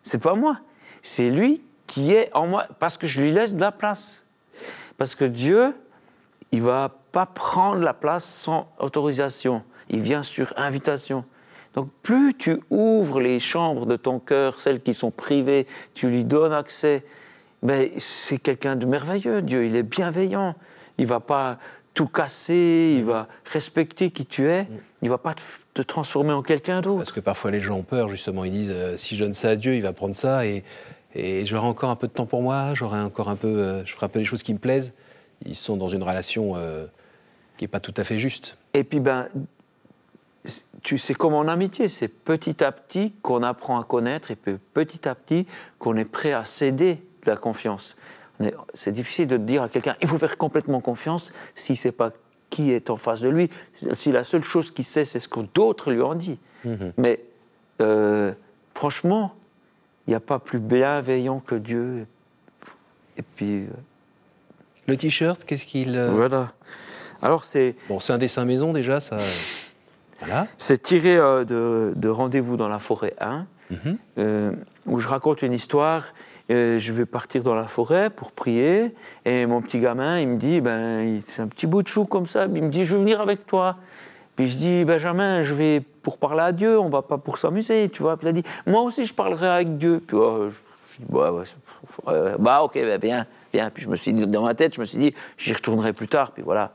c'est 0.00 0.22
pas 0.22 0.36
moi, 0.36 0.58
c'est 1.02 1.28
lui 1.28 1.60
qui 1.88 2.12
est 2.12 2.30
en 2.34 2.46
moi, 2.46 2.66
parce 2.78 2.96
que 2.96 3.08
je 3.08 3.20
lui 3.20 3.32
laisse 3.32 3.56
de 3.56 3.60
la 3.60 3.72
place. 3.72 4.24
Parce 4.96 5.16
que 5.16 5.24
Dieu, 5.24 5.74
il 6.52 6.62
va 6.62 6.90
pas 7.12 7.26
prendre 7.26 7.82
la 7.82 7.94
place 7.94 8.24
sans 8.24 8.72
autorisation, 8.78 9.62
il 9.90 10.00
vient 10.00 10.22
sur 10.22 10.52
invitation. 10.56 11.24
Donc 11.74 11.88
plus 12.02 12.34
tu 12.36 12.60
ouvres 12.70 13.20
les 13.20 13.40
chambres 13.40 13.86
de 13.86 13.96
ton 13.96 14.18
cœur, 14.18 14.60
celles 14.60 14.82
qui 14.82 14.94
sont 14.94 15.10
privées, 15.10 15.66
tu 15.94 16.08
lui 16.08 16.24
donnes 16.24 16.52
accès, 16.52 17.04
ben, 17.62 17.88
c'est 17.98 18.38
quelqu'un 18.38 18.76
de 18.76 18.86
merveilleux, 18.86 19.40
Dieu, 19.40 19.64
il 19.64 19.76
est 19.76 19.82
bienveillant. 19.82 20.54
Il 20.98 21.06
va 21.06 21.20
pas 21.20 21.58
tout 21.94 22.06
casser, 22.06 22.96
il 22.98 23.04
va 23.04 23.28
respecter 23.44 24.10
qui 24.10 24.26
tu 24.26 24.48
es, 24.48 24.66
il 25.02 25.10
va 25.10 25.18
pas 25.18 25.34
te, 25.74 25.82
transformer 25.82 26.32
en 26.32 26.42
quelqu'un 26.42 26.80
d'autre. 26.80 26.98
Parce 26.98 27.12
que 27.12 27.20
parfois 27.20 27.50
les 27.50 27.60
gens 27.60 27.76
ont 27.76 27.82
peur, 27.82 28.08
justement. 28.08 28.44
Ils 28.44 28.52
disent 28.52 28.70
euh, 28.70 28.96
si 28.96 29.14
je 29.14 29.24
donne 29.24 29.34
ça 29.34 29.50
à 29.50 29.56
Dieu, 29.56 29.74
il 29.74 29.82
va 29.82 29.92
prendre 29.92 30.14
ça 30.14 30.46
et, 30.46 30.64
j'aurai 31.44 31.66
encore 31.66 31.90
un 31.90 31.96
peu 31.96 32.06
de 32.08 32.12
temps 32.12 32.24
pour 32.24 32.40
moi, 32.40 32.72
j'aurai 32.72 32.98
encore 32.98 33.28
un 33.28 33.36
peu, 33.36 33.48
euh, 33.48 33.84
je 33.84 33.92
ferai 33.92 34.06
un 34.06 34.08
peu 34.08 34.18
des 34.18 34.24
choses 34.24 34.42
qui 34.42 34.54
me 34.54 34.58
plaisent. 34.58 34.94
Ils 35.44 35.54
sont 35.56 35.76
dans 35.76 35.88
une 35.88 36.02
relation 36.02 36.52
euh, 36.56 36.86
qui 37.56 37.64
n'est 37.64 37.68
pas 37.68 37.80
tout 37.80 37.94
à 37.96 38.04
fait 38.04 38.18
juste. 38.18 38.56
Et 38.74 38.84
puis, 38.84 39.00
ben, 39.00 39.28
tu 40.82 40.98
sais, 40.98 41.14
comme 41.14 41.34
en 41.34 41.42
amitié, 41.48 41.88
c'est 41.88 42.08
petit 42.08 42.62
à 42.64 42.72
petit 42.72 43.12
qu'on 43.22 43.42
apprend 43.42 43.80
à 43.80 43.84
connaître 43.84 44.30
et 44.30 44.36
puis 44.36 44.56
petit 44.74 45.08
à 45.08 45.14
petit 45.14 45.46
qu'on 45.78 45.96
est 45.96 46.04
prêt 46.04 46.32
à 46.32 46.44
céder 46.44 47.02
de 47.24 47.30
la 47.30 47.36
confiance. 47.36 47.96
On 48.40 48.44
est- 48.44 48.54
C'est 48.74 48.92
difficile 48.92 49.28
de 49.28 49.36
dire 49.36 49.62
à 49.62 49.68
quelqu'un, 49.68 49.94
il 50.02 50.08
faut 50.08 50.18
faire 50.18 50.36
complètement 50.36 50.80
confiance 50.80 51.32
si 51.54 51.76
c'est 51.76 51.92
pas 51.92 52.10
qui 52.50 52.70
est 52.72 52.90
en 52.90 52.96
face 52.96 53.20
de 53.20 53.28
lui, 53.30 53.48
si 53.94 54.12
la 54.12 54.24
seule 54.24 54.42
chose 54.42 54.70
qu'il 54.70 54.84
sait, 54.84 55.04
c'est 55.06 55.20
ce 55.20 55.28
que 55.28 55.40
d'autres 55.54 55.90
lui 55.92 56.02
ont 56.02 56.14
dit. 56.14 56.38
Mais 56.98 57.20
euh, 57.80 58.32
franchement, 58.74 59.34
il 60.06 60.10
n'y 60.10 60.14
a 60.16 60.20
pas 60.20 60.38
plus 60.38 60.58
bienveillant 60.58 61.40
que 61.40 61.54
Dieu. 61.54 62.06
Et 63.16 63.22
puis, 63.22 63.60
euh, 63.62 63.66
Le 64.88 64.96
t-shirt, 64.96 65.44
qu'est-ce 65.44 65.64
qu'il. 65.64 65.96
euh, 65.96 66.10
voilà. 66.12 66.52
Alors, 67.22 67.44
c'est. 67.44 67.76
Bon, 67.88 68.00
c'est 68.00 68.12
un 68.12 68.18
dessin 68.18 68.44
maison 68.44 68.72
déjà, 68.72 69.00
ça. 69.00 69.16
Voilà. 70.20 70.46
C'est 70.58 70.82
tiré 70.82 71.16
euh, 71.16 71.44
de, 71.44 71.92
de 71.96 72.08
Rendez-vous 72.08 72.56
dans 72.56 72.68
la 72.68 72.78
forêt 72.78 73.14
1, 73.20 73.46
Mhm. 73.70 73.96
euh, 74.18 74.52
où 74.86 75.00
je 75.00 75.08
raconte 75.08 75.42
une 75.42 75.52
histoire. 75.52 76.04
Euh, 76.50 76.78
je 76.78 76.92
vais 76.92 77.06
partir 77.06 77.42
dans 77.42 77.54
la 77.54 77.64
forêt 77.64 78.10
pour 78.10 78.32
prier, 78.32 78.94
et 79.24 79.46
mon 79.46 79.62
petit 79.62 79.78
gamin, 79.80 80.18
il 80.20 80.28
me 80.28 80.36
dit, 80.36 80.60
ben, 80.60 81.20
c'est 81.26 81.40
un 81.40 81.46
petit 81.48 81.66
bout 81.66 81.82
de 81.82 81.88
chou 81.88 82.04
comme 82.04 82.26
ça, 82.26 82.44
il 82.44 82.62
me 82.62 82.68
dit, 82.68 82.84
je 82.84 82.94
veux 82.94 83.00
venir 83.00 83.20
avec 83.20 83.46
toi. 83.46 83.76
Puis 84.36 84.48
je 84.48 84.56
dis, 84.56 84.84
Benjamin, 84.84 85.42
je 85.42 85.54
vais 85.54 85.80
pour 86.02 86.18
parler 86.18 86.40
à 86.42 86.52
Dieu, 86.52 86.78
on 86.78 86.88
va 86.90 87.02
pas 87.02 87.18
pour 87.18 87.38
s'amuser, 87.38 87.88
tu 87.88 88.02
vois. 88.02 88.16
Puis 88.16 88.26
il 88.26 88.30
a 88.30 88.32
dit, 88.32 88.42
moi 88.66 88.82
aussi, 88.82 89.06
je 89.06 89.14
parlerai 89.14 89.48
avec 89.48 89.78
Dieu. 89.78 90.02
Puis 90.06 90.16
oh, 90.16 90.50
je, 90.50 90.56
je 90.94 90.98
dis, 91.00 91.06
bah, 91.08 91.32
euh, 92.08 92.36
bah, 92.38 92.62
ok, 92.62 92.74
ben, 92.74 92.98
viens, 93.00 93.26
Puis 93.52 93.84
je 93.84 93.88
me 93.88 93.96
suis 93.96 94.12
dit, 94.12 94.26
dans 94.26 94.42
ma 94.44 94.54
tête, 94.54 94.74
je 94.74 94.80
me 94.80 94.84
suis 94.86 94.98
dit, 94.98 95.14
j'y 95.36 95.52
retournerai 95.52 95.92
plus 95.92 96.08
tard, 96.08 96.32
puis 96.32 96.42
voilà. 96.42 96.72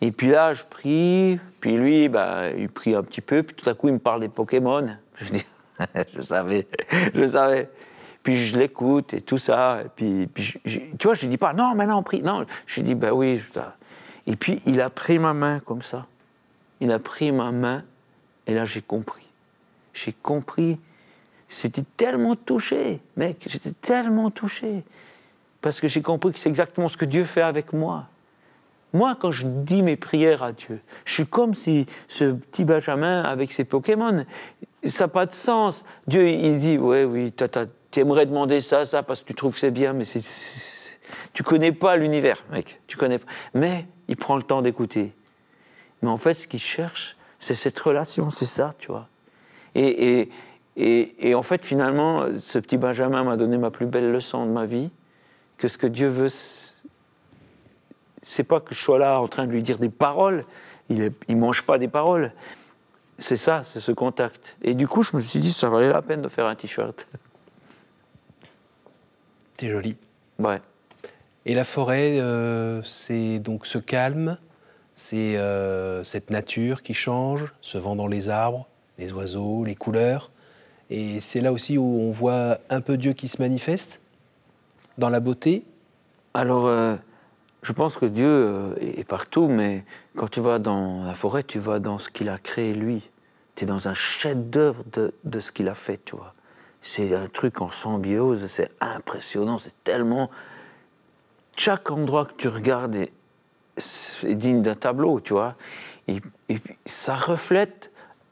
Et 0.00 0.12
puis 0.12 0.28
là, 0.28 0.54
je 0.54 0.62
prie, 0.64 1.38
puis 1.60 1.76
lui, 1.76 2.08
bah, 2.08 2.50
il 2.56 2.68
prie 2.68 2.94
un 2.94 3.02
petit 3.02 3.20
peu, 3.20 3.42
puis 3.42 3.56
tout 3.56 3.68
à 3.68 3.74
coup, 3.74 3.88
il 3.88 3.94
me 3.94 3.98
parle 3.98 4.20
des 4.20 4.28
Pokémon. 4.28 4.86
Je 5.18 5.24
dis, 5.32 5.44
je 6.14 6.20
savais, 6.22 6.66
je 7.14 7.26
savais. 7.26 7.68
Puis 8.22 8.36
je 8.36 8.58
l'écoute 8.58 9.14
et 9.14 9.20
tout 9.22 9.38
ça. 9.38 9.80
Et 9.84 9.88
puis, 9.88 10.28
je- 10.36 10.58
je- 10.64 10.78
tu 10.98 11.06
vois, 11.06 11.14
je 11.14 11.26
dis 11.26 11.38
pas, 11.38 11.52
non, 11.54 11.74
maintenant 11.74 11.98
on 11.98 12.02
prie. 12.02 12.22
Non, 12.22 12.44
je 12.66 12.80
dis, 12.82 12.94
bah 12.94 13.12
oui. 13.12 13.40
Et 14.26 14.36
puis 14.36 14.60
il 14.66 14.80
a 14.80 14.90
pris 14.90 15.18
ma 15.18 15.32
main 15.32 15.60
comme 15.60 15.80
ça. 15.82 16.06
Il 16.80 16.90
a 16.92 16.98
pris 16.98 17.30
ma 17.32 17.50
main, 17.52 17.84
et 18.46 18.52
là 18.54 18.64
j'ai 18.66 18.82
compris. 18.82 19.26
J'ai 19.94 20.12
compris. 20.22 20.78
C'était 21.48 21.84
tellement 21.96 22.34
touché, 22.36 23.00
mec, 23.16 23.44
j'étais 23.46 23.72
tellement 23.80 24.30
touché. 24.30 24.82
Parce 25.66 25.80
que 25.80 25.88
j'ai 25.88 26.00
compris 26.00 26.32
que 26.32 26.38
c'est 26.38 26.48
exactement 26.48 26.88
ce 26.88 26.96
que 26.96 27.04
Dieu 27.04 27.24
fait 27.24 27.42
avec 27.42 27.72
moi. 27.72 28.04
Moi, 28.92 29.16
quand 29.20 29.32
je 29.32 29.48
dis 29.48 29.82
mes 29.82 29.96
prières 29.96 30.44
à 30.44 30.52
Dieu, 30.52 30.78
je 31.04 31.12
suis 31.12 31.26
comme 31.26 31.54
si 31.54 31.86
ce 32.06 32.30
petit 32.30 32.64
Benjamin 32.64 33.24
avec 33.24 33.50
ses 33.50 33.64
Pokémon, 33.64 34.24
ça 34.84 35.04
n'a 35.04 35.08
pas 35.08 35.26
de 35.26 35.34
sens. 35.34 35.84
Dieu, 36.06 36.28
il 36.28 36.60
dit, 36.60 36.78
ouais, 36.78 37.02
oui, 37.02 37.34
tu 37.90 37.98
aimerais 38.00 38.26
demander 38.26 38.60
ça, 38.60 38.84
ça, 38.84 39.02
parce 39.02 39.22
que 39.22 39.26
tu 39.26 39.34
trouves 39.34 39.54
que 39.54 39.58
c'est 39.58 39.72
bien, 39.72 39.92
mais 39.92 40.04
c'est, 40.04 40.22
tu 41.32 41.42
connais 41.42 41.72
pas 41.72 41.96
l'univers, 41.96 42.44
mec. 42.52 42.80
Tu 42.86 42.96
connais 42.96 43.18
pas. 43.18 43.26
Mais 43.52 43.88
il 44.06 44.14
prend 44.14 44.36
le 44.36 44.44
temps 44.44 44.62
d'écouter. 44.62 45.16
Mais 46.00 46.10
en 46.10 46.16
fait, 46.16 46.34
ce 46.34 46.46
qu'il 46.46 46.60
cherche, 46.60 47.16
C'est 47.40 47.56
cette 47.56 47.78
relation, 47.80 48.30
c'est 48.30 48.44
ça, 48.44 48.72
tu 48.78 48.88
vois. 48.88 49.08
Et, 49.74 50.30
en 51.34 51.42
fait, 51.42 51.66
finalement, 51.66 52.24
ce 52.38 52.60
petit 52.60 52.76
Benjamin 52.76 53.24
m'a 53.24 53.36
donné 53.36 53.58
ma 53.58 53.72
plus 53.72 53.86
belle 53.86 54.12
leçon 54.12 54.46
de 54.46 54.52
ma 54.52 54.64
vie, 54.64 54.90
que 55.58 55.68
ce 55.68 55.78
que 55.78 55.86
Dieu 55.86 56.08
veut, 56.08 56.32
c'est 58.26 58.44
pas 58.44 58.60
que 58.60 58.74
je 58.74 58.80
sois 58.80 58.98
là 58.98 59.20
en 59.20 59.28
train 59.28 59.46
de 59.46 59.52
lui 59.52 59.62
dire 59.62 59.78
des 59.78 59.88
paroles, 59.88 60.44
il 60.88 61.12
ne 61.28 61.34
mange 61.36 61.62
pas 61.62 61.78
des 61.78 61.88
paroles. 61.88 62.32
C'est 63.18 63.36
ça, 63.36 63.62
c'est 63.64 63.80
ce 63.80 63.92
contact. 63.92 64.56
Et 64.62 64.74
du 64.74 64.86
coup, 64.86 65.02
je 65.02 65.16
me 65.16 65.20
suis 65.20 65.38
dit, 65.38 65.52
ça 65.52 65.68
valait 65.68 65.90
la 65.90 66.02
peine 66.02 66.20
de 66.20 66.28
faire 66.28 66.46
un 66.46 66.54
t-shirt. 66.54 67.08
C'est 69.58 69.68
joli. 69.68 69.96
Ouais. 70.38 70.60
Et 71.46 71.54
la 71.54 71.64
forêt, 71.64 72.18
euh, 72.20 72.82
c'est 72.82 73.38
donc 73.38 73.66
ce 73.66 73.78
calme, 73.78 74.36
c'est 74.96 75.36
euh, 75.36 76.04
cette 76.04 76.30
nature 76.30 76.82
qui 76.82 76.92
change, 76.92 77.54
se 77.62 77.78
vend 77.78 77.96
dans 77.96 78.06
les 78.06 78.28
arbres, 78.28 78.68
les 78.98 79.12
oiseaux, 79.12 79.64
les 79.64 79.76
couleurs. 79.76 80.30
Et 80.90 81.20
c'est 81.20 81.40
là 81.40 81.52
aussi 81.52 81.78
où 81.78 81.84
on 81.84 82.10
voit 82.10 82.58
un 82.68 82.80
peu 82.80 82.96
Dieu 82.96 83.12
qui 83.12 83.28
se 83.28 83.40
manifeste, 83.40 84.00
dans 84.98 85.08
la 85.08 85.20
beauté. 85.20 85.64
Alors, 86.34 86.66
euh, 86.66 86.96
je 87.62 87.72
pense 87.72 87.96
que 87.96 88.06
Dieu 88.06 88.74
est 88.80 89.06
partout, 89.06 89.48
mais 89.48 89.84
quand 90.16 90.28
tu 90.28 90.40
vas 90.40 90.58
dans 90.58 91.04
la 91.04 91.14
forêt, 91.14 91.42
tu 91.42 91.58
vas 91.58 91.78
dans 91.78 91.98
ce 91.98 92.08
qu'il 92.10 92.28
a 92.28 92.38
créé 92.38 92.74
lui. 92.74 93.10
Tu 93.54 93.64
es 93.64 93.66
dans 93.66 93.88
un 93.88 93.94
chef-d'œuvre 93.94 94.84
de, 94.92 95.14
de, 95.24 95.40
ce 95.40 95.50
qu'il 95.50 95.68
a 95.68 95.74
fait, 95.74 96.00
tu 96.04 96.16
vois. 96.16 96.34
C'est 96.80 97.14
un 97.14 97.28
truc 97.28 97.60
en 97.60 97.70
symbiose, 97.70 98.46
c'est 98.46 98.70
impressionnant, 98.80 99.58
c'est 99.58 99.82
tellement 99.82 100.30
chaque 101.56 101.90
endroit 101.90 102.26
que 102.26 102.34
tu 102.34 102.48
regardes 102.48 102.94
est, 102.94 103.12
digne 104.22 104.62
d'un 104.62 104.74
tableau, 104.74 105.20
tu 105.20 105.32
vois. 105.32 105.56
Et, 106.06 106.20
ça 106.84 107.16
reflète, 107.16 107.90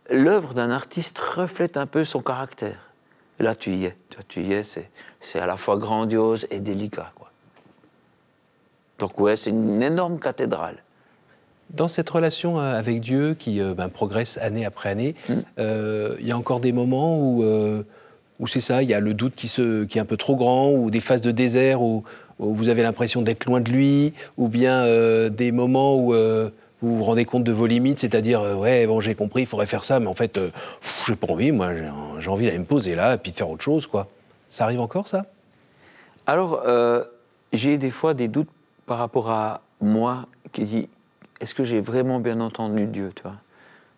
l'œuvre 0.09 0.55
d'un 0.55 0.71
artiste 0.71 1.19
reflète 1.19 1.77
un 1.77 1.87
peu 1.87 2.05
son 2.05 2.23
caractère. 2.23 2.91
Et 3.41 3.43
là, 3.43 3.55
tu 3.55 3.75
y 3.75 3.87
es. 3.87 3.97
Tu 4.29 4.43
y 4.43 4.53
es, 4.53 4.63
c'est 5.21 5.41
à 5.41 5.47
la 5.47 5.57
fois 5.57 5.77
grandiose 5.77 6.47
et 6.51 6.61
délicat, 6.61 7.11
quoi. 7.15 7.31
Donc, 8.99 9.19
ouais, 9.19 9.37
c'est 9.37 9.51
une 9.51 9.83
énorme 9.83 10.21
cathédrale. 10.21 10.77
Dans 11.71 11.89
cette 11.89 12.09
relation 12.09 12.61
euh, 12.61 12.79
avec 12.79 13.01
Dieu 13.01 13.35
qui 13.37 13.61
euh, 13.61 13.75
ben, 13.75 13.89
progresse 13.89 14.39
année 14.39 14.65
après 14.65 14.91
année, 14.91 15.17
hmm. 15.29 15.35
euh, 15.59 16.17
il 16.21 16.27
y 16.27 16.31
a 16.31 16.39
encore 16.39 16.61
des 16.61 16.73
moments 16.73 17.19
où, 17.19 17.45
où 18.41 18.47
c'est 18.47 18.61
ça, 18.61 18.83
il 18.83 18.89
y 18.89 18.95
a 18.95 19.01
le 19.01 19.15
doute 19.15 19.35
qui, 19.35 19.49
se, 19.49 19.85
qui 19.85 19.99
est 19.99 20.01
un 20.01 20.05
peu 20.05 20.17
trop 20.17 20.37
grand, 20.37 20.71
ou 20.71 20.91
des 20.91 21.01
phases 21.01 21.23
de 21.23 21.31
désert 21.31 21.83
où, 21.83 22.05
où 22.39 22.55
vous 22.55 22.69
avez 22.69 22.83
l'impression 22.83 23.23
d'être 23.23 23.45
loin 23.47 23.61
de 23.61 23.71
lui, 23.71 24.13
ou 24.37 24.49
bien 24.49 24.85
euh, 24.85 25.29
des 25.29 25.53
moments 25.53 25.97
où 25.97 26.15
vous 26.85 26.99
vous 26.99 27.05
rendez 27.05 27.25
compte 27.25 27.45
de 27.45 27.53
vos 27.53 27.67
limites, 27.67 27.99
c'est-à-dire, 27.99 28.41
euh, 28.41 28.55
ouais, 28.55 28.87
bon, 28.87 29.01
j'ai 29.01 29.15
compris, 29.15 29.43
il 29.43 29.47
faudrait 29.47 29.67
faire 29.67 29.85
ça, 29.85 30.01
mais 30.01 30.07
en 30.07 30.15
fait, 30.15 30.39
j'ai 31.07 31.17
pas 31.17 31.27
envie, 31.29 31.53
moi, 31.53 31.73
j'ai 32.19 32.31
envie 32.31 32.47
d'aller 32.47 32.59
me 32.59 32.65
poser 32.65 32.95
là, 32.95 33.15
et 33.15 33.19
puis 33.19 33.33
de 33.33 33.37
faire 33.37 33.49
autre 33.49 33.63
chose, 33.63 33.87
quoi. 33.87 34.09
Ça 34.49 34.65
arrive 34.65 34.81
encore, 34.81 35.09
ça? 35.09 35.27
Alors, 36.27 36.63
j'ai 37.53 37.77
des 37.79 37.91
fois 37.91 38.15
des 38.15 38.29
doutes 38.29 38.49
par 38.87 38.99
rapport 38.99 39.31
à 39.31 39.61
moi, 39.81 40.27
qui 40.53 40.65
dit, 40.65 40.89
est-ce 41.41 41.55
que 41.55 41.65
j'ai 41.65 41.81
vraiment 41.81 42.21
bien 42.21 42.41
entendu 42.41 42.87
Dieu, 42.87 43.13
tu 43.15 43.23
vois? 43.23 43.37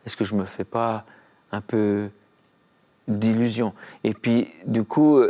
Est-ce 0.07 0.17
que 0.17 0.25
je 0.25 0.35
me 0.35 0.45
fais 0.45 0.65
pas 0.65 1.05
un 1.53 1.61
peu 1.61 2.09
d'illusion? 3.09 3.75
Et 4.05 4.15
puis, 4.15 4.49
du 4.65 4.85
coup, 4.85 5.21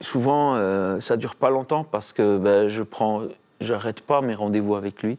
souvent, 0.00 0.54
euh, 0.56 1.00
ça 1.00 1.16
dure 1.16 1.34
pas 1.34 1.50
longtemps 1.50 1.84
parce 1.84 2.12
que 2.12 2.38
ben, 2.38 2.68
je 2.68 2.82
prends, 2.82 3.22
j'arrête 3.60 4.00
pas 4.00 4.20
mes 4.20 4.34
rendez-vous 4.34 4.74
avec 4.74 5.02
lui 5.02 5.18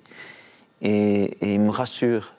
et, 0.82 1.38
il 1.42 1.60
me 1.60 1.72
rassure. 1.72 2.34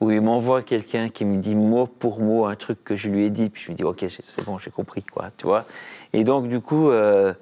Ou 0.00 0.10
il 0.10 0.20
m'envoie 0.20 0.62
quelqu'un 0.62 1.08
qui 1.08 1.24
me 1.24 1.40
dit 1.40 1.54
mot 1.54 1.86
pour 1.86 2.20
mot 2.20 2.44
un 2.44 2.54
truc 2.54 2.84
que 2.84 2.96
je 2.96 3.08
lui 3.08 3.24
ai 3.24 3.30
dit, 3.30 3.48
puis 3.48 3.62
je 3.62 3.72
me 3.72 3.76
dis 3.76 3.82
ok 3.82 4.04
c'est 4.10 4.44
bon 4.44 4.58
j'ai 4.58 4.70
compris 4.70 5.02
quoi, 5.02 5.30
tu 5.38 5.46
vois. 5.46 5.64
Et 6.12 6.22
donc 6.22 6.48
du 6.48 6.60
coup 6.60 6.90
euh, 6.90 7.32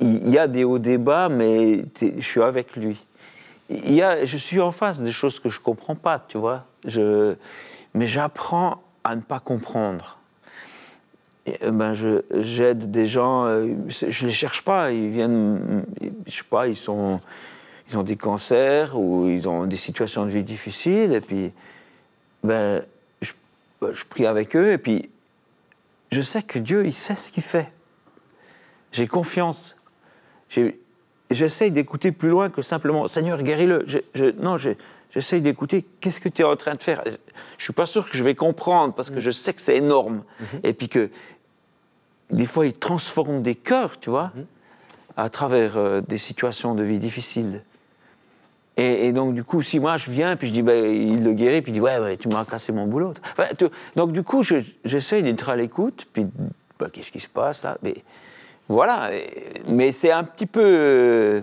il 0.00 0.28
y 0.28 0.38
a 0.38 0.48
des 0.48 0.64
hauts 0.64 0.80
débats, 0.80 1.28
mais 1.28 1.84
je 2.00 2.20
suis 2.20 2.42
avec 2.42 2.74
lui. 2.74 2.98
Y 3.70 4.02
a, 4.02 4.24
je 4.24 4.36
suis 4.36 4.60
en 4.60 4.72
face 4.72 5.00
des 5.00 5.12
choses 5.12 5.38
que 5.38 5.50
je 5.50 5.60
comprends 5.60 5.94
pas, 5.94 6.24
tu 6.26 6.36
vois. 6.36 6.64
Je, 6.84 7.36
mais 7.94 8.08
j'apprends 8.08 8.82
à 9.04 9.14
ne 9.14 9.20
pas 9.20 9.40
comprendre. 9.40 10.18
Euh, 11.62 11.70
ben 11.70 11.94
j'aide 11.94 12.90
des 12.90 13.06
gens, 13.06 13.44
euh, 13.46 13.74
je 13.88 14.26
les 14.26 14.32
cherche 14.32 14.64
pas, 14.64 14.92
ils 14.92 15.10
viennent, 15.10 15.84
je 16.26 16.32
sais 16.32 16.44
pas, 16.48 16.68
ils 16.68 16.76
sont, 16.76 17.20
ils 17.90 17.96
ont 17.96 18.02
des 18.02 18.16
cancers 18.16 18.98
ou 18.98 19.28
ils 19.28 19.48
ont 19.48 19.64
des 19.66 19.76
situations 19.76 20.26
de 20.26 20.30
vie 20.30 20.44
difficiles 20.44 21.12
et 21.12 21.20
puis, 21.20 21.52
ben, 22.42 22.84
je, 23.22 23.32
ben, 23.80 23.94
je 23.94 24.04
prie 24.04 24.26
avec 24.26 24.54
eux 24.56 24.72
et 24.72 24.78
puis, 24.78 25.10
je 26.12 26.20
sais 26.20 26.42
que 26.42 26.58
Dieu, 26.58 26.86
il 26.86 26.94
sait 26.94 27.14
ce 27.14 27.32
qu'il 27.32 27.42
fait. 27.42 27.72
J'ai 28.92 29.06
confiance. 29.06 29.76
j'essaye 31.30 31.70
d'écouter 31.70 32.12
plus 32.12 32.30
loin 32.30 32.48
que 32.48 32.62
simplement, 32.62 33.06
Seigneur, 33.08 33.42
guéris-le. 33.42 33.84
Je, 33.86 34.30
non, 34.40 34.56
j'essaye 35.10 35.42
d'écouter, 35.42 35.84
qu'est-ce 36.00 36.20
que 36.20 36.30
tu 36.30 36.42
es 36.42 36.44
en 36.44 36.56
train 36.56 36.74
de 36.74 36.82
faire? 36.82 37.02
Je 37.04 37.10
ne 37.10 37.16
suis 37.58 37.72
pas 37.74 37.86
sûr 37.86 38.08
que 38.08 38.16
je 38.16 38.24
vais 38.24 38.34
comprendre 38.34 38.94
parce 38.94 39.10
que 39.10 39.20
je 39.20 39.30
sais 39.30 39.52
que 39.52 39.60
c'est 39.60 39.76
énorme. 39.76 40.24
Mm-hmm. 40.40 40.60
Et 40.64 40.72
puis 40.72 40.88
que 40.88 41.10
des 42.30 42.46
fois, 42.46 42.66
il 42.66 42.74
transforme 42.74 43.42
des 43.42 43.54
cœurs, 43.54 44.00
tu 44.00 44.10
vois, 44.10 44.32
à 45.16 45.28
travers 45.30 45.76
euh, 45.76 46.00
des 46.00 46.18
situations 46.18 46.74
de 46.74 46.82
vie 46.82 46.98
difficiles. 46.98 47.62
Et, 48.80 49.12
donc, 49.12 49.34
du 49.34 49.42
coup, 49.42 49.60
si 49.60 49.80
moi 49.80 49.96
je 49.96 50.08
viens, 50.08 50.36
puis 50.36 50.46
je 50.46 50.52
dis, 50.52 50.62
ben, 50.62 50.84
il 50.84 51.24
le 51.24 51.32
guérit, 51.32 51.62
puis 51.62 51.72
il 51.72 51.74
dit, 51.74 51.80
ouais, 51.80 52.16
tu 52.16 52.28
m'as 52.28 52.44
cassé 52.44 52.70
mon 52.70 52.86
boulot. 52.86 53.12
donc, 53.96 54.12
du 54.12 54.22
coup, 54.22 54.44
j'essaye 54.84 55.24
d'être 55.24 55.48
à 55.48 55.56
l'écoute, 55.56 56.06
puis 56.12 56.28
ben, 56.78 56.88
qu'est-ce 56.88 57.10
qui 57.10 57.18
se 57.18 57.28
passe 57.28 57.64
là? 57.64 57.76
Mais, 57.82 57.96
Voilà, 58.68 59.10
mais 59.66 59.90
c'est 59.90 60.12
un 60.12 60.22
petit 60.22 60.46
peu. 60.46 60.62
Euh, 60.64 61.40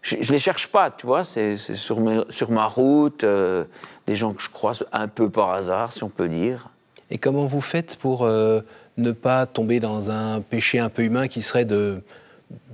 je 0.00 0.16
ne 0.16 0.32
les 0.32 0.38
cherche 0.38 0.68
pas, 0.68 0.90
tu 0.90 1.06
vois, 1.06 1.24
c'est 1.24 1.58
sur, 1.58 2.00
ma 2.00 2.66
route, 2.66 3.24
euh, 3.24 3.64
des 4.06 4.16
gens 4.16 4.32
que 4.32 4.42
je 4.42 4.48
croise 4.48 4.86
un 4.90 5.08
peu 5.08 5.28
par 5.28 5.50
hasard, 5.50 5.92
si 5.92 6.02
on 6.02 6.08
peut 6.08 6.28
dire. 6.28 6.70
Et 7.10 7.18
comment 7.18 7.44
vous 7.44 7.60
faites 7.60 7.96
pour 7.96 8.26
ne 8.26 9.12
pas 9.12 9.44
tomber 9.44 9.80
dans 9.80 10.10
un 10.10 10.40
péché 10.40 10.78
un 10.78 10.88
peu 10.88 11.02
humain 11.02 11.28
qui 11.28 11.42
serait 11.42 11.66
de, 11.66 12.02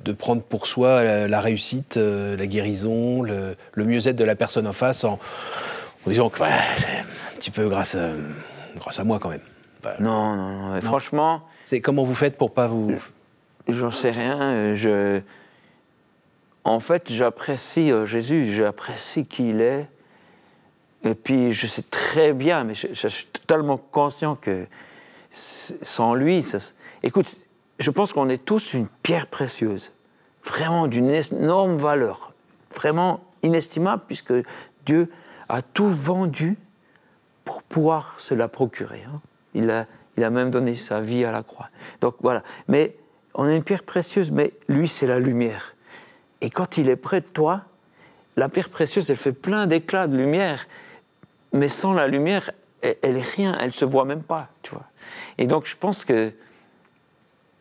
de 0.04 0.12
prendre 0.12 0.42
pour 0.42 0.66
soi 0.66 1.26
la, 1.28 1.40
réussite, 1.40 1.96
euh, 1.96 2.36
la 2.36 2.46
guérison, 2.46 3.22
le, 3.22 3.56
mieux-être 3.76 4.16
de 4.16 4.24
la 4.24 4.36
personne 4.36 4.66
en 4.66 4.72
face 4.72 5.04
en, 5.04 5.18
disant 6.06 6.30
que 6.30 6.38
c'est 6.38 6.44
un 6.44 7.36
petit 7.36 7.50
peu 7.50 7.68
grâce 7.68 7.94
à, 7.94 8.10
grâce 8.76 8.98
à 8.98 9.04
moi 9.04 9.18
quand 9.18 9.28
même. 9.28 9.40
non, 10.00 10.36
non, 10.36 10.74
non, 10.74 10.80
franchement. 10.80 11.42
C'est 11.66 11.80
comment 11.80 12.04
vous 12.04 12.14
faites 12.14 12.36
pour 12.36 12.52
pas 12.52 12.66
vous. 12.66 12.92
J'en 13.68 13.90
sais 13.90 14.10
rien. 14.10 14.40
Euh, 14.40 14.74
je... 14.74 15.20
En 16.64 16.80
fait, 16.80 17.10
j'apprécie 17.10 17.92
euh, 17.92 18.06
Jésus, 18.06 18.52
j'apprécie 18.52 19.26
qui 19.26 19.50
il 19.50 19.60
est. 19.60 19.88
Et 21.04 21.14
puis, 21.14 21.52
je 21.52 21.66
sais 21.66 21.82
très 21.82 22.32
bien, 22.32 22.64
mais 22.64 22.74
je 22.74 23.08
suis 23.08 23.26
totalement 23.26 23.78
conscient 23.78 24.36
que 24.36 24.66
sans 25.30 26.14
lui, 26.14 26.44
écoute, 27.02 27.26
je 27.80 27.90
pense 27.90 28.12
qu'on 28.12 28.28
est 28.28 28.44
tous 28.44 28.74
une 28.74 28.86
pierre 29.02 29.26
précieuse, 29.26 29.92
vraiment 30.44 30.86
d'une 30.86 31.10
énorme 31.10 31.76
valeur, 31.76 32.32
vraiment 32.74 33.20
inestimable, 33.42 34.02
puisque 34.06 34.34
Dieu 34.84 35.10
a 35.48 35.62
tout 35.62 35.88
vendu 35.88 36.58
pour 37.44 37.62
pouvoir 37.62 38.20
se 38.20 38.34
la 38.34 38.48
procurer. 38.48 39.02
Hein. 39.08 39.20
Il, 39.54 39.70
a, 39.70 39.86
il 40.16 40.24
a 40.24 40.30
même 40.30 40.50
donné 40.50 40.76
sa 40.76 41.00
vie 41.00 41.24
à 41.24 41.32
la 41.32 41.42
croix. 41.42 41.70
Donc 42.02 42.16
voilà. 42.20 42.42
Mais 42.68 42.96
on 43.34 43.48
est 43.48 43.56
une 43.56 43.64
pierre 43.64 43.82
précieuse, 43.82 44.30
mais 44.30 44.52
lui, 44.68 44.86
c'est 44.86 45.06
la 45.06 45.18
lumière. 45.18 45.74
Et 46.42 46.50
quand 46.50 46.76
il 46.76 46.88
est 46.88 46.96
près 46.96 47.22
de 47.22 47.26
toi, 47.26 47.62
la 48.36 48.48
pierre 48.48 48.68
précieuse, 48.68 49.08
elle 49.10 49.16
fait 49.16 49.32
plein 49.32 49.66
d'éclats 49.66 50.06
de 50.06 50.16
lumière. 50.16 50.66
Mais 51.52 51.68
sans 51.68 51.94
la 51.94 52.06
lumière, 52.06 52.50
elle, 52.82 52.96
elle 53.02 53.16
est 53.16 53.34
rien, 53.34 53.56
elle 53.58 53.72
se 53.72 53.84
voit 53.84 54.04
même 54.04 54.22
pas, 54.22 54.48
tu 54.62 54.72
vois. 54.72 54.86
Et 55.38 55.46
donc, 55.46 55.66
je 55.66 55.76
pense 55.76 56.04
que 56.04 56.32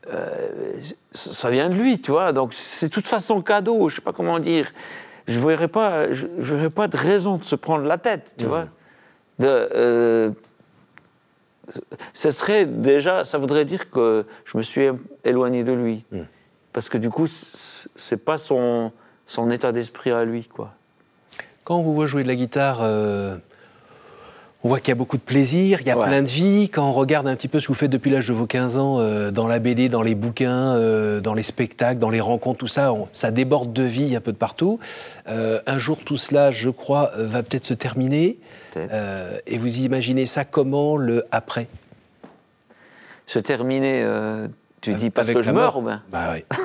euh, 0.08 0.80
ça 1.12 1.50
vient 1.50 1.70
de 1.70 1.76
lui, 1.76 2.00
tu 2.00 2.12
vois. 2.12 2.34
Donc, 2.34 2.54
c'est 2.54 2.88
de 2.88 2.94
toute 2.94 3.08
façon 3.08 3.42
cadeau, 3.42 3.90
je 3.90 3.96
sais 3.96 4.02
pas 4.02 4.14
comment 4.14 4.40
dire. 4.40 4.72
Je 5.28 5.40
ne 5.40 5.46
verrais 5.46 5.68
pas, 5.68 6.12
je, 6.12 6.26
verrais 6.38 6.70
pas 6.70 6.88
de 6.88 6.98
raison 6.98 7.38
de 7.38 7.44
se 7.44 7.56
prendre 7.56 7.86
la 7.86 7.98
tête, 7.98 8.34
tu 8.38 8.46
vois. 8.46 8.68
De, 9.38 9.48
euh, 9.48 10.32
ce 12.14 12.32
serait 12.32 12.66
déjà, 12.66 13.24
ça 13.24 13.38
voudrait 13.38 13.66
dire 13.66 13.90
que 13.90 14.26
je 14.46 14.58
me 14.58 14.64
suis 14.64 14.88
éloigné 15.24 15.64
de 15.64 15.72
lui. 15.72 16.06
Parce 16.74 16.90
que 16.90 16.98
du 16.98 17.10
coup, 17.10 17.28
c'est 17.28 18.24
pas 18.24 18.38
son, 18.38 18.92
son 19.28 19.52
état 19.52 19.72
d'esprit 19.72 20.12
à 20.12 20.26
lui, 20.26 20.46
quoi. 20.46 20.74
Quand 21.64 21.78
on 21.78 21.84
vous 21.84 21.94
voit 21.94 22.08
jouer 22.08 22.24
de 22.24 22.28
la 22.28 22.36
guitare, 22.36 22.80
euh, 22.82 23.38
On 24.62 24.68
voit 24.68 24.80
qu'il 24.82 24.90
y 24.90 24.92
a 24.92 24.96
beaucoup 24.96 25.16
de 25.16 25.22
plaisir, 25.22 25.80
il 25.80 25.88
y 25.88 25.92
a 25.92 25.98
Ouais. 25.98 26.06
plein 26.06 26.22
de 26.22 26.28
vie. 26.28 26.70
Quand 26.70 26.86
on 26.90 26.92
regarde 26.92 27.26
un 27.28 27.36
petit 27.38 27.48
peu 27.48 27.62
ce 27.62 27.68
que 27.68 27.72
vous 27.72 27.80
faites 27.80 27.90
depuis 27.92 28.12
l'âge 28.12 28.28
de 28.28 28.34
vos 28.34 28.46
15 28.46 28.78
ans, 28.78 28.98
euh, 29.00 29.32
dans 29.32 29.48
la 29.48 29.60
BD, 29.60 29.88
dans 29.88 30.02
les 30.02 30.16
bouquins, 30.16 30.76
euh, 30.76 31.22
dans 31.22 31.34
les 31.34 31.44
spectacles, 31.44 31.98
dans 31.98 32.10
les 32.10 32.20
rencontres, 32.20 32.60
tout 32.60 32.68
ça, 32.68 32.92
on- 32.92 33.08
ça 33.14 33.32
déborde 33.32 33.72
de 33.72 33.84
vie 33.84 34.18
un 34.18 34.20
peu 34.22 34.34
de 34.34 34.38
partout. 34.38 34.78
Euh, 35.30 35.62
un 35.66 35.80
jour, 35.80 36.00
tout 36.04 36.18
cela, 36.18 36.52
je 36.52 36.70
crois, 36.70 37.12
va 37.16 37.42
peut-être 37.42 37.64
se 37.64 37.74
terminer. 37.74 38.38
Euh, 38.76 39.38
et 39.48 39.58
vous 39.58 39.78
imaginez 39.78 40.26
ça 40.26 40.44
comment, 40.44 40.98
le 40.98 41.24
après? 41.32 41.68
Se 43.28 43.40
terminer, 43.40 44.06
tu 44.82 44.94
dis 44.96 45.10
parce 45.10 45.30
que 45.32 45.42
je 45.42 45.52
meurs 45.52 45.78
ou 45.78 45.82
bien? 45.84 46.02
Bah 46.12 46.32
oui. 46.34 46.44